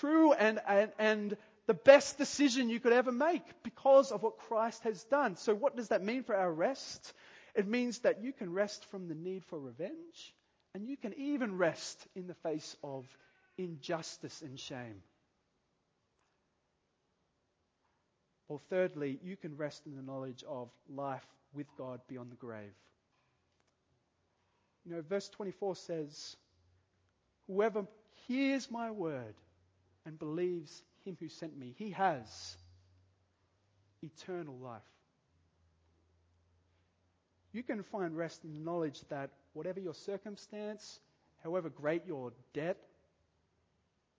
true 0.00 0.32
and, 0.32 0.60
and, 0.66 0.90
and 0.98 1.36
the 1.66 1.74
best 1.74 2.18
decision 2.18 2.68
you 2.68 2.80
could 2.80 2.92
ever 2.92 3.12
make 3.12 3.42
because 3.62 4.12
of 4.12 4.22
what 4.22 4.38
Christ 4.38 4.82
has 4.82 5.02
done. 5.04 5.36
So, 5.36 5.54
what 5.54 5.76
does 5.76 5.88
that 5.88 6.02
mean 6.02 6.22
for 6.22 6.34
our 6.34 6.52
rest? 6.52 7.12
It 7.54 7.66
means 7.66 8.00
that 8.00 8.22
you 8.22 8.32
can 8.32 8.52
rest 8.52 8.84
from 8.90 9.08
the 9.08 9.14
need 9.14 9.44
for 9.44 9.58
revenge, 9.58 10.34
and 10.74 10.86
you 10.88 10.96
can 10.96 11.14
even 11.14 11.56
rest 11.56 12.06
in 12.16 12.26
the 12.26 12.34
face 12.34 12.76
of 12.82 13.06
injustice 13.56 14.42
and 14.42 14.58
shame. 14.58 15.02
Or 18.48 18.60
thirdly, 18.70 19.18
you 19.22 19.36
can 19.36 19.56
rest 19.56 19.86
in 19.86 19.96
the 19.96 20.02
knowledge 20.02 20.44
of 20.48 20.68
life 20.88 21.26
with 21.54 21.66
God 21.76 22.00
beyond 22.08 22.30
the 22.30 22.36
grave. 22.36 22.74
You 24.84 24.94
know, 24.94 25.02
verse 25.02 25.28
24 25.30 25.76
says, 25.76 26.36
Whoever 27.46 27.86
hears 28.26 28.70
my 28.70 28.90
word 28.90 29.34
and 30.04 30.18
believes 30.18 30.82
him 31.04 31.16
who 31.20 31.28
sent 31.28 31.56
me, 31.56 31.74
he 31.78 31.90
has 31.90 32.56
eternal 34.02 34.56
life. 34.56 34.82
You 37.52 37.62
can 37.62 37.82
find 37.82 38.16
rest 38.16 38.44
in 38.44 38.52
the 38.52 38.58
knowledge 38.58 39.00
that 39.08 39.30
whatever 39.52 39.80
your 39.80 39.94
circumstance, 39.94 40.98
however 41.42 41.70
great 41.70 42.04
your 42.06 42.32
debt, 42.52 42.84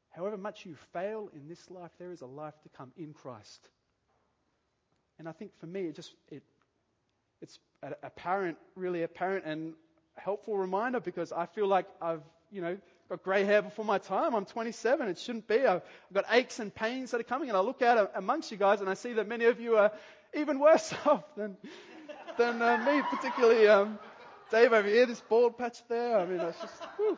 however 0.10 0.38
much 0.38 0.66
you 0.66 0.76
fail 0.94 1.30
in 1.36 1.48
this 1.48 1.70
life, 1.70 1.92
there 2.00 2.12
is 2.12 2.22
a 2.22 2.26
life 2.26 2.54
to 2.64 2.70
come 2.70 2.92
in 2.98 3.14
Christ. 3.14 3.70
And 5.20 5.30
I 5.30 5.32
think 5.32 5.52
for 5.60 5.68
me, 5.68 5.82
it 5.82 5.96
just 5.96 6.14
it 6.30 6.44
it's 7.42 7.60
apparent, 8.04 8.58
really 8.76 9.04
apparent 9.04 9.46
and 9.46 9.74
helpful 10.16 10.58
reminder 10.58 11.00
because 11.00 11.32
I 11.32 11.46
feel 11.46 11.68
like 11.68 11.86
I've 12.02 12.22
you 12.52 12.62
know 12.62 12.78
got 13.10 13.24
grey 13.24 13.44
hair 13.44 13.62
before 13.62 13.86
my 13.86 13.98
time. 13.98 14.34
I'm 14.34 14.46
27. 14.46 15.08
It 15.08 15.20
shouldn't 15.20 15.48
be. 15.48 15.66
I've 15.66 15.82
got 16.14 16.26
aches 16.32 16.60
and 16.60 16.74
pains 16.74 17.12
that 17.12 17.22
are 17.22 17.26
coming, 17.26 17.50
and 17.50 17.58
I 17.58 17.62
look 17.62 17.82
out 17.82 18.12
amongst 18.16 18.52
you 18.52 18.58
guys 18.58 18.82
and 18.82 18.90
I 18.90 18.94
see 18.96 19.14
that 19.14 19.28
many 19.28 19.46
of 19.46 19.60
you 19.60 19.78
are 19.78 19.92
even 20.34 20.60
worse 20.60 20.94
off 21.06 21.24
than 21.36 21.58
than 22.38 22.62
uh, 22.62 22.78
me, 22.86 23.02
particularly 23.10 23.68
um, 23.68 23.98
Dave 24.52 24.74
over 24.74 24.88
here, 24.88 25.06
this 25.06 25.22
bald 25.22 25.58
patch 25.58 25.78
there. 25.88 26.18
I 26.18 26.26
mean, 26.26 26.40
it's 26.40 26.60
just. 26.60 26.84
Whew. 26.98 27.18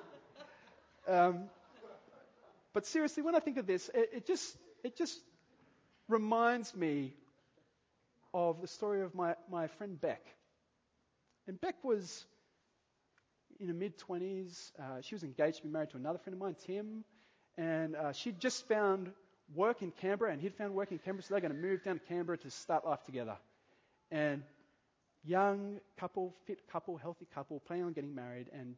Um, 1.08 1.44
but 2.74 2.86
seriously, 2.86 3.24
when 3.24 3.34
I 3.36 3.40
think 3.40 3.58
of 3.58 3.66
this, 3.66 3.90
it, 3.94 4.10
it 4.14 4.28
just 4.28 4.56
it 4.84 4.98
just 4.98 5.20
reminds 6.08 6.76
me 6.76 7.14
of 8.38 8.62
the 8.62 8.68
story 8.68 9.02
of 9.02 9.16
my, 9.16 9.34
my 9.52 9.66
friend 9.66 10.00
Beck. 10.00 10.22
And 11.48 11.60
Beck 11.60 11.84
was 11.84 12.24
in 13.60 13.68
her 13.68 13.74
mid 13.74 13.98
20s. 13.98 14.72
Uh, 14.80 15.02
she 15.02 15.16
was 15.16 15.24
engaged 15.24 15.58
to 15.58 15.64
be 15.64 15.70
married 15.70 15.90
to 15.90 15.98
another 15.98 16.20
friend 16.20 16.36
of 16.36 16.40
mine, 16.40 16.56
Tim. 16.68 17.04
and 17.58 17.96
uh, 17.96 18.12
she'd 18.12 18.40
just 18.40 18.68
found 18.68 19.10
work 19.56 19.82
in 19.82 19.92
Canberra, 19.92 20.32
and 20.32 20.40
he'd 20.40 20.54
found 20.54 20.76
work 20.76 20.92
in 20.92 21.00
Canberra, 21.00 21.24
so 21.24 21.34
they're 21.34 21.42
going 21.42 21.56
to 21.56 21.60
move 21.60 21.84
down 21.84 21.98
to 21.98 22.06
Canberra 22.06 22.38
to 22.38 22.52
start 22.52 22.86
life 22.86 23.04
together. 23.06 23.38
And 24.12 24.44
young 25.24 25.80
couple, 26.00 26.36
fit 26.46 26.60
couple, 26.72 26.96
healthy 26.98 27.26
couple, 27.34 27.60
planning 27.62 27.86
on 27.86 27.94
getting 27.94 28.14
married, 28.14 28.48
and 28.54 28.76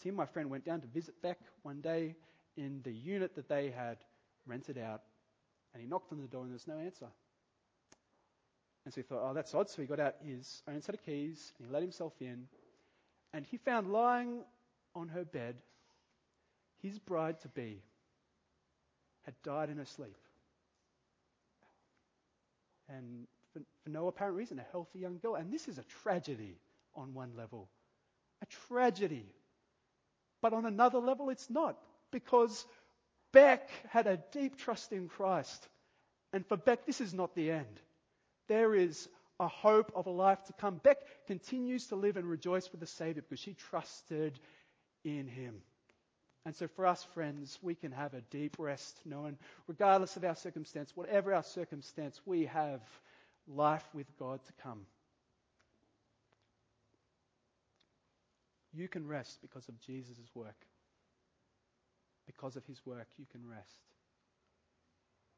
Tim, 0.00 0.14
my 0.14 0.26
friend, 0.26 0.48
went 0.48 0.64
down 0.64 0.80
to 0.80 0.86
visit 0.86 1.20
Beck 1.22 1.38
one 1.62 1.80
day 1.80 2.14
in 2.56 2.82
the 2.84 2.92
unit 2.92 3.34
that 3.34 3.48
they 3.48 3.70
had 3.70 3.96
rented 4.46 4.78
out, 4.78 5.02
and 5.74 5.82
he 5.82 5.88
knocked 5.88 6.12
on 6.12 6.20
the 6.20 6.28
door 6.28 6.42
and 6.42 6.52
there's 6.52 6.68
no 6.68 6.78
answer. 6.78 7.08
And 8.84 8.92
so 8.92 9.00
he 9.00 9.02
thought, 9.02 9.22
oh, 9.22 9.34
that's 9.34 9.54
odd. 9.54 9.70
So 9.70 9.82
he 9.82 9.88
got 9.88 10.00
out 10.00 10.16
his 10.24 10.62
own 10.68 10.80
set 10.82 10.94
of 10.94 11.04
keys 11.04 11.52
and 11.58 11.66
he 11.66 11.72
let 11.72 11.82
himself 11.82 12.12
in, 12.20 12.46
and 13.32 13.46
he 13.46 13.56
found 13.56 13.92
lying 13.92 14.40
on 14.94 15.08
her 15.08 15.24
bed 15.24 15.56
his 16.82 16.98
bride 16.98 17.40
to 17.40 17.48
be 17.48 17.80
had 19.24 19.34
died 19.44 19.70
in 19.70 19.78
her 19.78 19.84
sleep. 19.84 20.16
And 22.88 23.26
for, 23.52 23.60
for, 23.84 23.90
no 23.90 24.08
apparent 24.08 24.36
reason, 24.36 24.58
a 24.58 24.64
healthy 24.72 24.98
young 24.98 25.18
girl. 25.18 25.36
And 25.36 25.52
this 25.52 25.68
is 25.68 25.78
a 25.78 25.84
tragedy 26.02 26.56
on 26.94 27.14
one 27.14 27.30
level. 27.36 27.68
A 28.42 28.46
tragedy. 28.68 29.24
But 30.40 30.52
on 30.52 30.66
another 30.66 30.98
level, 30.98 31.30
it's 31.30 31.48
not. 31.48 31.78
Because 32.10 32.66
Beck 33.32 33.70
had 33.88 34.06
a 34.06 34.18
deep 34.32 34.58
trust 34.58 34.92
in 34.92 35.08
Christ. 35.08 35.68
And 36.32 36.44
for 36.46 36.56
Beck, 36.56 36.84
this 36.84 37.00
is 37.00 37.14
not 37.14 37.34
the 37.34 37.52
end. 37.52 37.80
There 38.52 38.74
is 38.74 39.08
a 39.40 39.48
hope 39.48 39.92
of 39.96 40.06
a 40.06 40.10
life 40.10 40.44
to 40.44 40.52
come. 40.52 40.76
Beck 40.76 40.98
continues 41.26 41.86
to 41.86 41.96
live 41.96 42.18
and 42.18 42.28
rejoice 42.28 42.70
with 42.70 42.82
the 42.82 42.86
Savior 42.86 43.22
because 43.22 43.42
she 43.42 43.54
trusted 43.54 44.38
in 45.04 45.26
him. 45.26 45.62
And 46.44 46.54
so 46.54 46.68
for 46.68 46.86
us, 46.86 47.02
friends, 47.14 47.58
we 47.62 47.74
can 47.74 47.92
have 47.92 48.12
a 48.12 48.20
deep 48.20 48.56
rest 48.58 49.00
knowing, 49.06 49.38
regardless 49.68 50.18
of 50.18 50.24
our 50.24 50.36
circumstance, 50.36 50.94
whatever 50.94 51.32
our 51.32 51.42
circumstance, 51.42 52.20
we 52.26 52.44
have 52.44 52.82
life 53.48 53.88
with 53.94 54.06
God 54.18 54.44
to 54.44 54.52
come. 54.62 54.82
You 58.74 58.86
can 58.86 59.08
rest 59.08 59.38
because 59.40 59.66
of 59.70 59.80
Jesus' 59.80 60.18
work. 60.34 60.66
Because 62.26 62.56
of 62.56 62.66
his 62.66 62.84
work, 62.84 63.08
you 63.16 63.24
can 63.32 63.48
rest. 63.48 63.80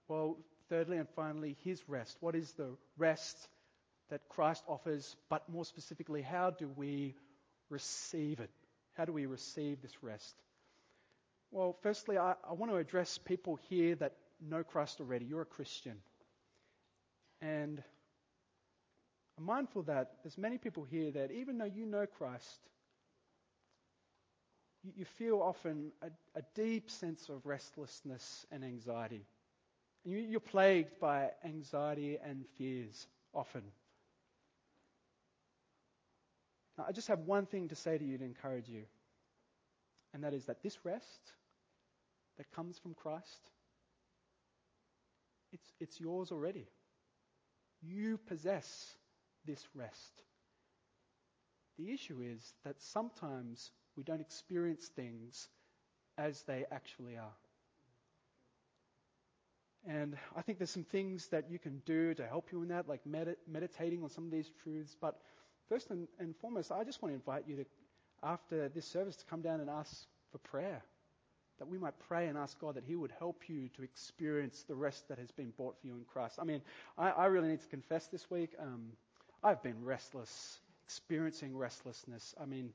Well, 0.08 0.36
thirdly 0.68 0.98
and 0.98 1.08
finally, 1.16 1.56
his 1.64 1.82
rest. 1.88 2.16
What 2.20 2.34
is 2.34 2.52
the 2.52 2.76
rest 2.96 3.48
that 4.10 4.28
Christ 4.28 4.62
offers? 4.68 5.16
But 5.28 5.48
more 5.48 5.64
specifically, 5.64 6.22
how 6.22 6.50
do 6.50 6.68
we 6.76 7.14
receive 7.70 8.40
it? 8.40 8.50
How 8.94 9.04
do 9.04 9.12
we 9.12 9.26
receive 9.26 9.82
this 9.82 10.02
rest? 10.02 10.34
Well, 11.50 11.76
firstly, 11.82 12.18
I, 12.18 12.34
I 12.48 12.52
want 12.52 12.72
to 12.72 12.78
address 12.78 13.18
people 13.18 13.58
here 13.68 13.94
that 13.96 14.14
know 14.40 14.62
Christ 14.62 15.00
already. 15.00 15.24
You're 15.24 15.42
a 15.42 15.46
Christian. 15.46 15.96
And 17.40 17.82
I'm 19.38 19.44
mindful 19.44 19.82
that 19.84 20.12
there's 20.22 20.38
many 20.38 20.58
people 20.58 20.84
here 20.84 21.10
that 21.12 21.30
even 21.30 21.58
though 21.58 21.64
you 21.64 21.86
know 21.86 22.06
Christ, 22.06 22.60
you, 24.82 24.92
you 24.96 25.04
feel 25.04 25.40
often 25.40 25.92
a, 26.02 26.08
a, 26.38 26.42
deep 26.54 26.90
sense 26.90 27.28
of 27.28 27.44
restlessness 27.44 28.46
and 28.50 28.64
anxiety. 28.64 29.26
You're 30.04 30.40
plagued 30.40 31.00
by 31.00 31.30
anxiety 31.44 32.18
and 32.22 32.44
fears 32.58 33.06
often. 33.32 33.62
Now, 36.76 36.84
I 36.88 36.92
just 36.92 37.08
have 37.08 37.20
one 37.20 37.46
thing 37.46 37.68
to 37.68 37.74
say 37.74 37.96
to 37.96 38.04
you 38.04 38.18
to 38.18 38.24
encourage 38.24 38.68
you, 38.68 38.82
and 40.12 40.22
that 40.24 40.34
is 40.34 40.44
that 40.46 40.62
this 40.62 40.78
rest 40.84 41.32
that 42.36 42.50
comes 42.52 42.78
from 42.78 42.94
Christ, 42.94 43.50
it's, 45.52 45.72
it's 45.80 46.00
yours 46.00 46.32
already. 46.32 46.66
You 47.80 48.18
possess 48.26 48.96
this 49.46 49.64
rest. 49.74 50.22
The 51.78 51.92
issue 51.92 52.20
is 52.22 52.54
that 52.64 52.80
sometimes 52.80 53.70
we 53.96 54.02
don't 54.02 54.20
experience 54.20 54.88
things 54.88 55.48
as 56.18 56.42
they 56.42 56.64
actually 56.70 57.16
are. 57.16 57.34
And 59.86 60.16
I 60.36 60.42
think 60.42 60.58
there's 60.58 60.70
some 60.70 60.84
things 60.84 61.28
that 61.28 61.50
you 61.50 61.58
can 61.58 61.82
do 61.84 62.14
to 62.14 62.26
help 62.26 62.48
you 62.52 62.62
in 62.62 62.68
that, 62.68 62.88
like 62.88 63.04
med- 63.04 63.36
meditating 63.46 64.02
on 64.02 64.08
some 64.08 64.24
of 64.24 64.30
these 64.30 64.50
truths. 64.62 64.96
But 64.98 65.20
first 65.68 65.90
and, 65.90 66.08
and 66.18 66.34
foremost, 66.36 66.72
I 66.72 66.84
just 66.84 67.02
want 67.02 67.12
to 67.12 67.16
invite 67.16 67.44
you 67.46 67.56
to, 67.56 67.64
after 68.22 68.68
this 68.70 68.86
service, 68.86 69.16
to 69.16 69.24
come 69.26 69.42
down 69.42 69.60
and 69.60 69.68
ask 69.68 70.06
for 70.32 70.38
prayer. 70.38 70.82
That 71.58 71.68
we 71.68 71.78
might 71.78 71.94
pray 72.08 72.26
and 72.26 72.36
ask 72.36 72.58
God 72.58 72.74
that 72.74 72.84
He 72.84 72.96
would 72.96 73.12
help 73.18 73.48
you 73.48 73.68
to 73.76 73.82
experience 73.82 74.64
the 74.66 74.74
rest 74.74 75.06
that 75.08 75.18
has 75.18 75.30
been 75.30 75.52
bought 75.56 75.76
for 75.80 75.86
you 75.86 75.94
in 75.94 76.04
Christ. 76.12 76.38
I 76.40 76.44
mean, 76.44 76.62
I, 76.98 77.10
I 77.10 77.26
really 77.26 77.48
need 77.48 77.60
to 77.60 77.68
confess 77.68 78.06
this 78.06 78.28
week, 78.30 78.50
um, 78.58 78.90
I've 79.42 79.62
been 79.62 79.84
restless, 79.84 80.58
experiencing 80.86 81.56
restlessness. 81.56 82.34
I 82.40 82.46
mean, 82.46 82.70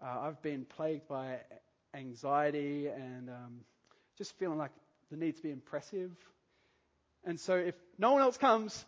uh, 0.00 0.20
I've 0.20 0.40
been 0.40 0.64
plagued 0.64 1.08
by 1.08 1.40
anxiety 1.92 2.86
and 2.86 3.28
um, 3.28 3.60
just 4.16 4.38
feeling 4.38 4.58
like 4.58 4.70
the 5.12 5.16
need 5.16 5.36
to 5.36 5.42
be 5.42 5.50
impressive. 5.50 6.10
And 7.24 7.38
so 7.38 7.54
if 7.54 7.74
no 7.98 8.12
one 8.12 8.22
else 8.22 8.36
comes, 8.36 8.84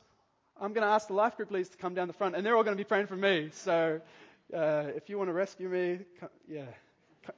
I'm 0.60 0.72
going 0.72 0.86
to 0.86 0.92
ask 0.92 1.06
the 1.06 1.14
life 1.14 1.36
group 1.36 1.50
leaders 1.50 1.68
to 1.68 1.76
come 1.76 1.94
down 1.94 2.08
the 2.08 2.14
front, 2.14 2.34
and 2.34 2.44
they're 2.44 2.56
all 2.56 2.64
going 2.64 2.76
to 2.76 2.80
be 2.80 2.88
praying 2.88 3.06
for 3.06 3.16
me. 3.16 3.50
So 3.52 4.00
uh, 4.52 4.84
if 4.96 5.08
you 5.08 5.18
want 5.18 5.28
to 5.28 5.34
rescue 5.34 5.68
me, 5.68 6.00
come, 6.18 6.30
yeah, 6.48 6.66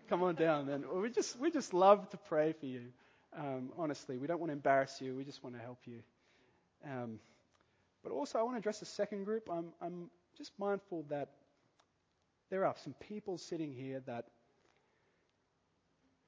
come 0.08 0.22
on 0.22 0.36
down. 0.36 0.68
And 0.68 0.84
we 0.88 1.10
just 1.10 1.38
we 1.38 1.50
just 1.50 1.74
love 1.74 2.08
to 2.10 2.16
pray 2.28 2.54
for 2.58 2.66
you. 2.66 2.82
Um, 3.36 3.70
honestly, 3.76 4.16
we 4.16 4.26
don't 4.26 4.40
want 4.40 4.50
to 4.50 4.54
embarrass 4.54 5.00
you. 5.00 5.14
We 5.14 5.24
just 5.24 5.42
want 5.42 5.56
to 5.56 5.62
help 5.62 5.78
you. 5.84 6.00
Um, 6.84 7.18
but 8.02 8.12
also, 8.12 8.38
I 8.38 8.42
want 8.42 8.54
to 8.54 8.58
address 8.58 8.78
the 8.78 8.86
second 8.86 9.24
group. 9.24 9.48
I'm, 9.50 9.66
I'm 9.82 10.10
just 10.38 10.52
mindful 10.58 11.04
that 11.10 11.28
there 12.50 12.64
are 12.64 12.74
some 12.84 12.94
people 13.08 13.36
sitting 13.36 13.72
here 13.72 14.00
that, 14.06 14.26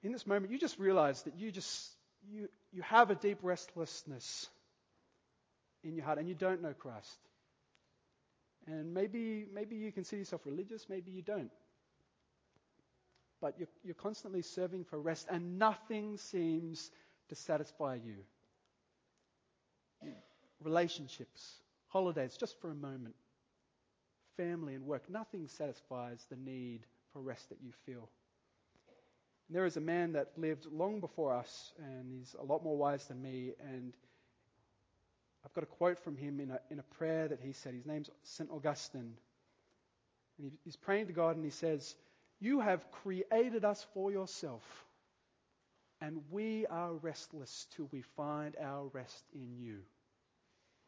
in 0.02 0.12
this 0.12 0.26
moment, 0.26 0.50
you 0.50 0.59
just 0.59 0.78
realize 0.78 1.22
that 1.22 1.38
you 1.38 1.52
just 1.52 1.92
you, 2.30 2.48
you 2.72 2.82
have 2.82 3.10
a 3.10 3.14
deep 3.14 3.38
restlessness 3.42 4.48
in 5.84 5.94
your 5.94 6.04
heart 6.04 6.18
and 6.18 6.28
you 6.28 6.34
don't 6.34 6.62
know 6.62 6.72
Christ. 6.72 7.18
And 8.66 8.92
maybe, 8.92 9.46
maybe 9.52 9.76
you 9.76 9.92
consider 9.92 10.18
yourself 10.18 10.42
religious, 10.44 10.86
maybe 10.88 11.10
you 11.10 11.22
don't. 11.22 11.50
But 13.40 13.54
you're, 13.58 13.68
you're 13.84 13.94
constantly 13.94 14.42
serving 14.42 14.84
for 14.84 14.98
rest 14.98 15.26
and 15.30 15.58
nothing 15.58 16.16
seems 16.18 16.90
to 17.28 17.34
satisfy 17.34 17.94
you. 17.94 18.16
Relationships, 20.62 21.54
holidays, 21.86 22.36
just 22.38 22.60
for 22.60 22.70
a 22.70 22.74
moment, 22.74 23.14
family 24.36 24.74
and 24.74 24.84
work, 24.84 25.08
nothing 25.08 25.46
satisfies 25.46 26.26
the 26.30 26.36
need 26.36 26.80
for 27.12 27.22
rest 27.22 27.48
that 27.50 27.58
you 27.62 27.72
feel. 27.86 28.08
And 29.49 29.57
there 29.57 29.64
is 29.64 29.78
a 29.78 29.80
man 29.80 30.12
that 30.12 30.28
lived 30.36 30.66
long 30.70 31.01
before 31.01 31.32
us, 31.32 31.72
and 31.78 32.12
he's 32.12 32.36
a 32.38 32.44
lot 32.44 32.62
more 32.62 32.76
wise 32.76 33.05
than 33.07 33.22
me. 33.22 33.53
And 33.61 33.94
I've 35.44 35.55
got 35.55 35.64
a 35.64 35.66
quote 35.66 35.99
from 35.99 36.16
him 36.16 36.38
in 36.38 36.51
a, 36.51 36.61
in 36.70 36.78
a 36.78 36.82
prayer 36.82 37.28
that 37.28 37.40
he 37.42 37.53
said. 37.53 37.72
His 37.72 37.86
name's 37.86 38.11
St. 38.24 38.51
Augustine. 38.51 39.14
And 40.36 40.51
he, 40.51 40.53
he's 40.64 40.76
praying 40.76 41.07
to 41.07 41.14
God, 41.14 41.36
and 41.36 41.44
he 41.44 41.51
says, 41.51 41.96
You 42.40 42.61
have 42.61 42.90
created 42.90 43.64
us 43.64 43.86
for 43.94 44.12
yourself, 44.12 44.62
and 46.03 46.20
we 46.30 46.66
are 46.66 46.92
restless 46.92 47.66
till 47.74 47.88
we 47.90 48.03
find 48.03 48.55
our 48.62 48.84
rest 48.88 49.24
in 49.34 49.57
you. 49.59 49.78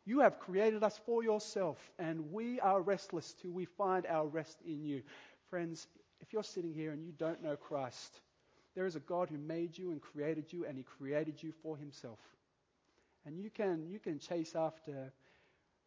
You 0.05 0.21
have 0.21 0.39
created 0.39 0.83
us 0.83 1.01
for 1.07 1.23
yourself, 1.23 1.79
and 1.99 2.31
we 2.31 2.61
are 2.61 2.83
restless 2.83 3.35
till 3.41 3.53
we 3.53 3.65
find 3.65 4.05
our 4.07 4.27
rest 4.27 4.59
in 4.67 4.85
you. 4.85 5.03
Friends, 5.49 5.87
if 6.21 6.33
you're 6.35 6.43
sitting 6.43 6.75
here 6.75 6.93
and 6.93 7.03
you 7.03 7.13
don't 7.17 7.43
know 7.43 7.57
Christ, 7.57 8.21
there 8.75 8.87
is 8.87 8.97
a 8.97 9.01
God 9.01 9.31
who 9.31 9.39
made 9.39 9.77
you 9.77 9.91
and 9.91 10.01
created 10.01 10.53
you, 10.53 10.65
and 10.65 10.77
He 10.77 10.85
created 10.85 11.43
you 11.43 11.53
for 11.63 11.77
Himself. 11.77 12.19
And 13.27 13.39
you 13.39 13.51
can, 13.51 13.87
you 13.89 13.99
can 13.99 14.19
chase 14.19 14.55
after 14.55 15.13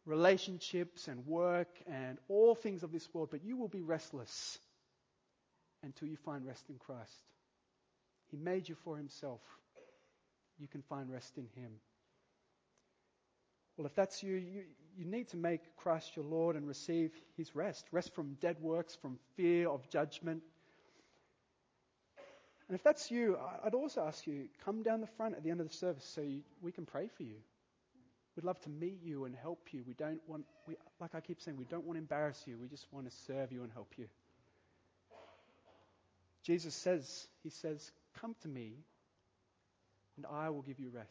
relationships 0.06 1.08
and 1.08 1.26
work 1.26 1.70
and 1.90 2.18
all 2.28 2.54
things 2.54 2.82
of 2.82 2.92
this 2.92 3.08
world, 3.12 3.28
but 3.30 3.44
you 3.44 3.56
will 3.56 3.68
be 3.68 3.82
restless 3.82 4.58
until 5.82 6.08
you 6.08 6.16
find 6.16 6.46
rest 6.46 6.64
in 6.68 6.76
Christ. 6.76 7.12
He 8.30 8.36
made 8.36 8.68
you 8.68 8.76
for 8.84 8.96
Himself. 8.96 9.40
You 10.58 10.68
can 10.68 10.82
find 10.82 11.10
rest 11.10 11.36
in 11.36 11.48
Him. 11.60 11.72
Well, 13.76 13.86
if 13.86 13.94
that's 13.94 14.22
you, 14.22 14.36
you, 14.36 14.62
you 14.96 15.04
need 15.04 15.28
to 15.28 15.36
make 15.36 15.76
Christ 15.76 16.14
your 16.14 16.24
Lord 16.24 16.54
and 16.54 16.66
receive 16.66 17.10
his 17.36 17.56
rest. 17.56 17.86
Rest 17.90 18.14
from 18.14 18.36
dead 18.40 18.56
works, 18.60 18.94
from 18.94 19.18
fear 19.36 19.68
of 19.68 19.88
judgment. 19.88 20.42
And 22.68 22.74
if 22.74 22.82
that's 22.82 23.10
you, 23.10 23.36
I'd 23.64 23.74
also 23.74 24.02
ask 24.02 24.26
you, 24.26 24.46
come 24.64 24.82
down 24.82 25.00
the 25.00 25.06
front 25.06 25.34
at 25.34 25.42
the 25.42 25.50
end 25.50 25.60
of 25.60 25.68
the 25.68 25.74
service 25.74 26.04
so 26.14 26.22
you, 26.22 26.40
we 26.62 26.72
can 26.72 26.86
pray 26.86 27.08
for 27.14 27.22
you. 27.22 27.36
We'd 28.36 28.44
love 28.44 28.60
to 28.62 28.70
meet 28.70 29.00
you 29.02 29.26
and 29.26 29.34
help 29.34 29.68
you. 29.72 29.84
We 29.86 29.94
don't 29.94 30.20
want, 30.26 30.44
we, 30.66 30.76
like 31.00 31.14
I 31.14 31.20
keep 31.20 31.40
saying, 31.40 31.56
we 31.56 31.66
don't 31.66 31.84
want 31.84 31.96
to 31.96 32.00
embarrass 32.00 32.42
you. 32.46 32.56
We 32.58 32.68
just 32.68 32.86
want 32.90 33.08
to 33.08 33.16
serve 33.26 33.52
you 33.52 33.62
and 33.62 33.72
help 33.72 33.92
you. 33.96 34.06
Jesus 36.42 36.74
says, 36.74 37.26
He 37.42 37.50
says, 37.50 37.90
Come 38.20 38.34
to 38.42 38.48
me, 38.48 38.72
and 40.16 40.26
I 40.26 40.50
will 40.50 40.62
give 40.62 40.80
you 40.80 40.90
rest. 40.90 41.08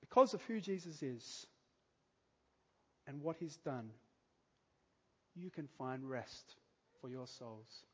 Because 0.00 0.34
of 0.34 0.42
who 0.42 0.60
Jesus 0.60 1.02
is 1.02 1.46
and 3.06 3.22
what 3.22 3.36
he's 3.38 3.56
done, 3.56 3.90
you 5.34 5.50
can 5.50 5.68
find 5.78 6.08
rest 6.08 6.54
for 7.00 7.08
your 7.08 7.26
souls. 7.26 7.84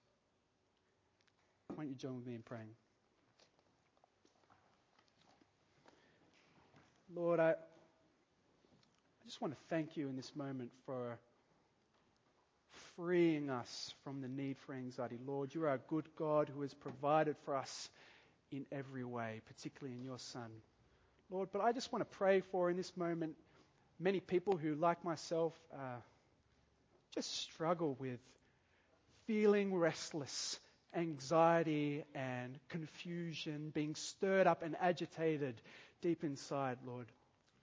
Why 1.75 1.85
don't 1.85 1.89
you 1.89 1.95
join 1.95 2.17
with 2.17 2.27
me 2.27 2.35
in 2.35 2.43
praying? 2.43 2.69
Lord, 7.15 7.41
I, 7.41 7.51
I 7.51 7.55
just 9.27 9.41
want 9.41 9.55
to 9.55 9.61
thank 9.71 9.97
you 9.97 10.09
in 10.09 10.17
this 10.17 10.35
moment 10.35 10.71
for 10.87 11.19
freeing 12.97 13.49
us 13.49 13.95
from 14.03 14.21
the 14.21 14.29
need 14.29 14.57
for 14.67 14.75
anxiety. 14.75 15.19
Lord, 15.25 15.55
you 15.55 15.65
are 15.65 15.75
a 15.75 15.81
good 15.89 16.09
God 16.17 16.51
who 16.53 16.63
has 16.63 16.75
provided 16.75 17.37
for 17.45 17.57
us 17.57 17.89
in 18.51 18.67
every 18.73 19.05
way, 19.05 19.41
particularly 19.47 19.97
in 19.97 20.05
your 20.05 20.19
Son. 20.19 20.51
Lord, 21.31 21.51
but 21.53 21.61
I 21.61 21.73
just 21.73 21.93
want 21.93 22.11
to 22.11 22.17
pray 22.17 22.41
for 22.41 22.71
in 22.71 22.77
this 22.77 22.97
moment 22.97 23.37
many 24.01 24.21
people 24.21 24.57
who, 24.57 24.75
like 24.75 25.05
myself, 25.05 25.53
uh, 25.73 26.01
just 27.15 27.43
struggle 27.43 27.97
with 27.99 28.21
feeling 29.27 29.75
restless, 29.75 30.59
anxiety, 30.95 32.05
and 32.15 32.59
confusion, 32.69 33.71
being 33.75 33.95
stirred 33.95 34.47
up 34.47 34.63
and 34.63 34.77
agitated 34.81 35.61
deep 36.01 36.25
inside, 36.25 36.79
Lord. 36.87 37.07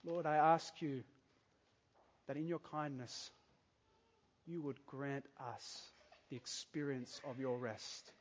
Lord, 0.04 0.26
I 0.26 0.36
ask 0.36 0.72
you 0.80 1.02
that 2.26 2.36
in 2.36 2.46
your 2.46 2.60
kindness, 2.70 3.30
you 4.46 4.62
would 4.62 4.84
grant 4.86 5.24
us 5.40 5.82
the 6.30 6.36
experience 6.36 7.20
of 7.28 7.38
your 7.40 7.58
rest. 7.58 8.12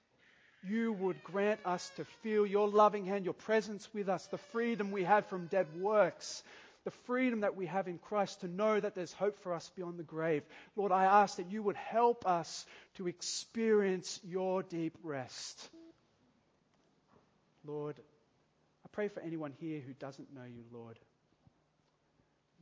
You 0.67 0.93
would 0.93 1.23
grant 1.23 1.59
us 1.65 1.91
to 1.97 2.05
feel 2.23 2.45
your 2.45 2.67
loving 2.67 3.05
hand, 3.05 3.25
your 3.25 3.35
presence 3.35 3.87
with 3.93 4.09
us, 4.09 4.25
the 4.27 4.37
freedom 4.37 4.91
we 4.91 5.03
have 5.03 5.27
from 5.27 5.45
dead 5.47 5.67
works, 5.79 6.43
the 6.85 6.91
freedom 6.91 7.41
that 7.41 7.55
we 7.55 7.65
have 7.65 7.87
in 7.87 7.97
Christ 7.97 8.41
to 8.41 8.47
know 8.47 8.79
that 8.79 8.95
there's 8.95 9.11
hope 9.11 9.39
for 9.39 9.53
us 9.53 9.69
beyond 9.75 9.97
the 9.97 10.03
grave. 10.03 10.43
Lord, 10.75 10.91
I 10.91 11.05
ask 11.05 11.37
that 11.37 11.51
you 11.51 11.63
would 11.63 11.75
help 11.75 12.25
us 12.27 12.65
to 12.95 13.07
experience 13.07 14.19
your 14.23 14.61
deep 14.63 14.95
rest. 15.03 15.69
Lord, 17.65 17.95
I 18.85 18.87
pray 18.91 19.07
for 19.07 19.19
anyone 19.21 19.51
here 19.59 19.81
who 19.85 19.93
doesn't 19.93 20.33
know 20.33 20.43
you, 20.45 20.63
Lord. 20.71 20.99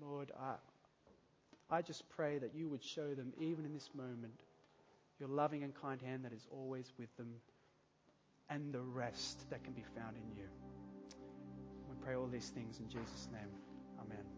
Lord, 0.01 0.31
I, 0.39 0.55
I 1.69 1.81
just 1.81 2.09
pray 2.09 2.37
that 2.37 2.55
you 2.55 2.69
would 2.69 2.83
show 2.83 3.13
them, 3.13 3.33
even 3.39 3.65
in 3.65 3.73
this 3.73 3.89
moment, 3.93 4.39
your 5.19 5.29
loving 5.29 5.63
and 5.63 5.73
kind 5.75 6.01
hand 6.01 6.23
that 6.23 6.33
is 6.33 6.47
always 6.49 6.91
with 6.97 7.15
them 7.17 7.27
and 8.49 8.73
the 8.73 8.81
rest 8.81 9.49
that 9.49 9.63
can 9.65 9.73
be 9.73 9.83
found 9.97 10.15
in 10.15 10.37
you. 10.37 10.47
We 11.89 11.95
pray 12.05 12.15
all 12.15 12.27
these 12.27 12.49
things 12.49 12.79
in 12.79 12.87
Jesus' 12.87 13.27
name. 13.31 13.62
Amen. 14.03 14.32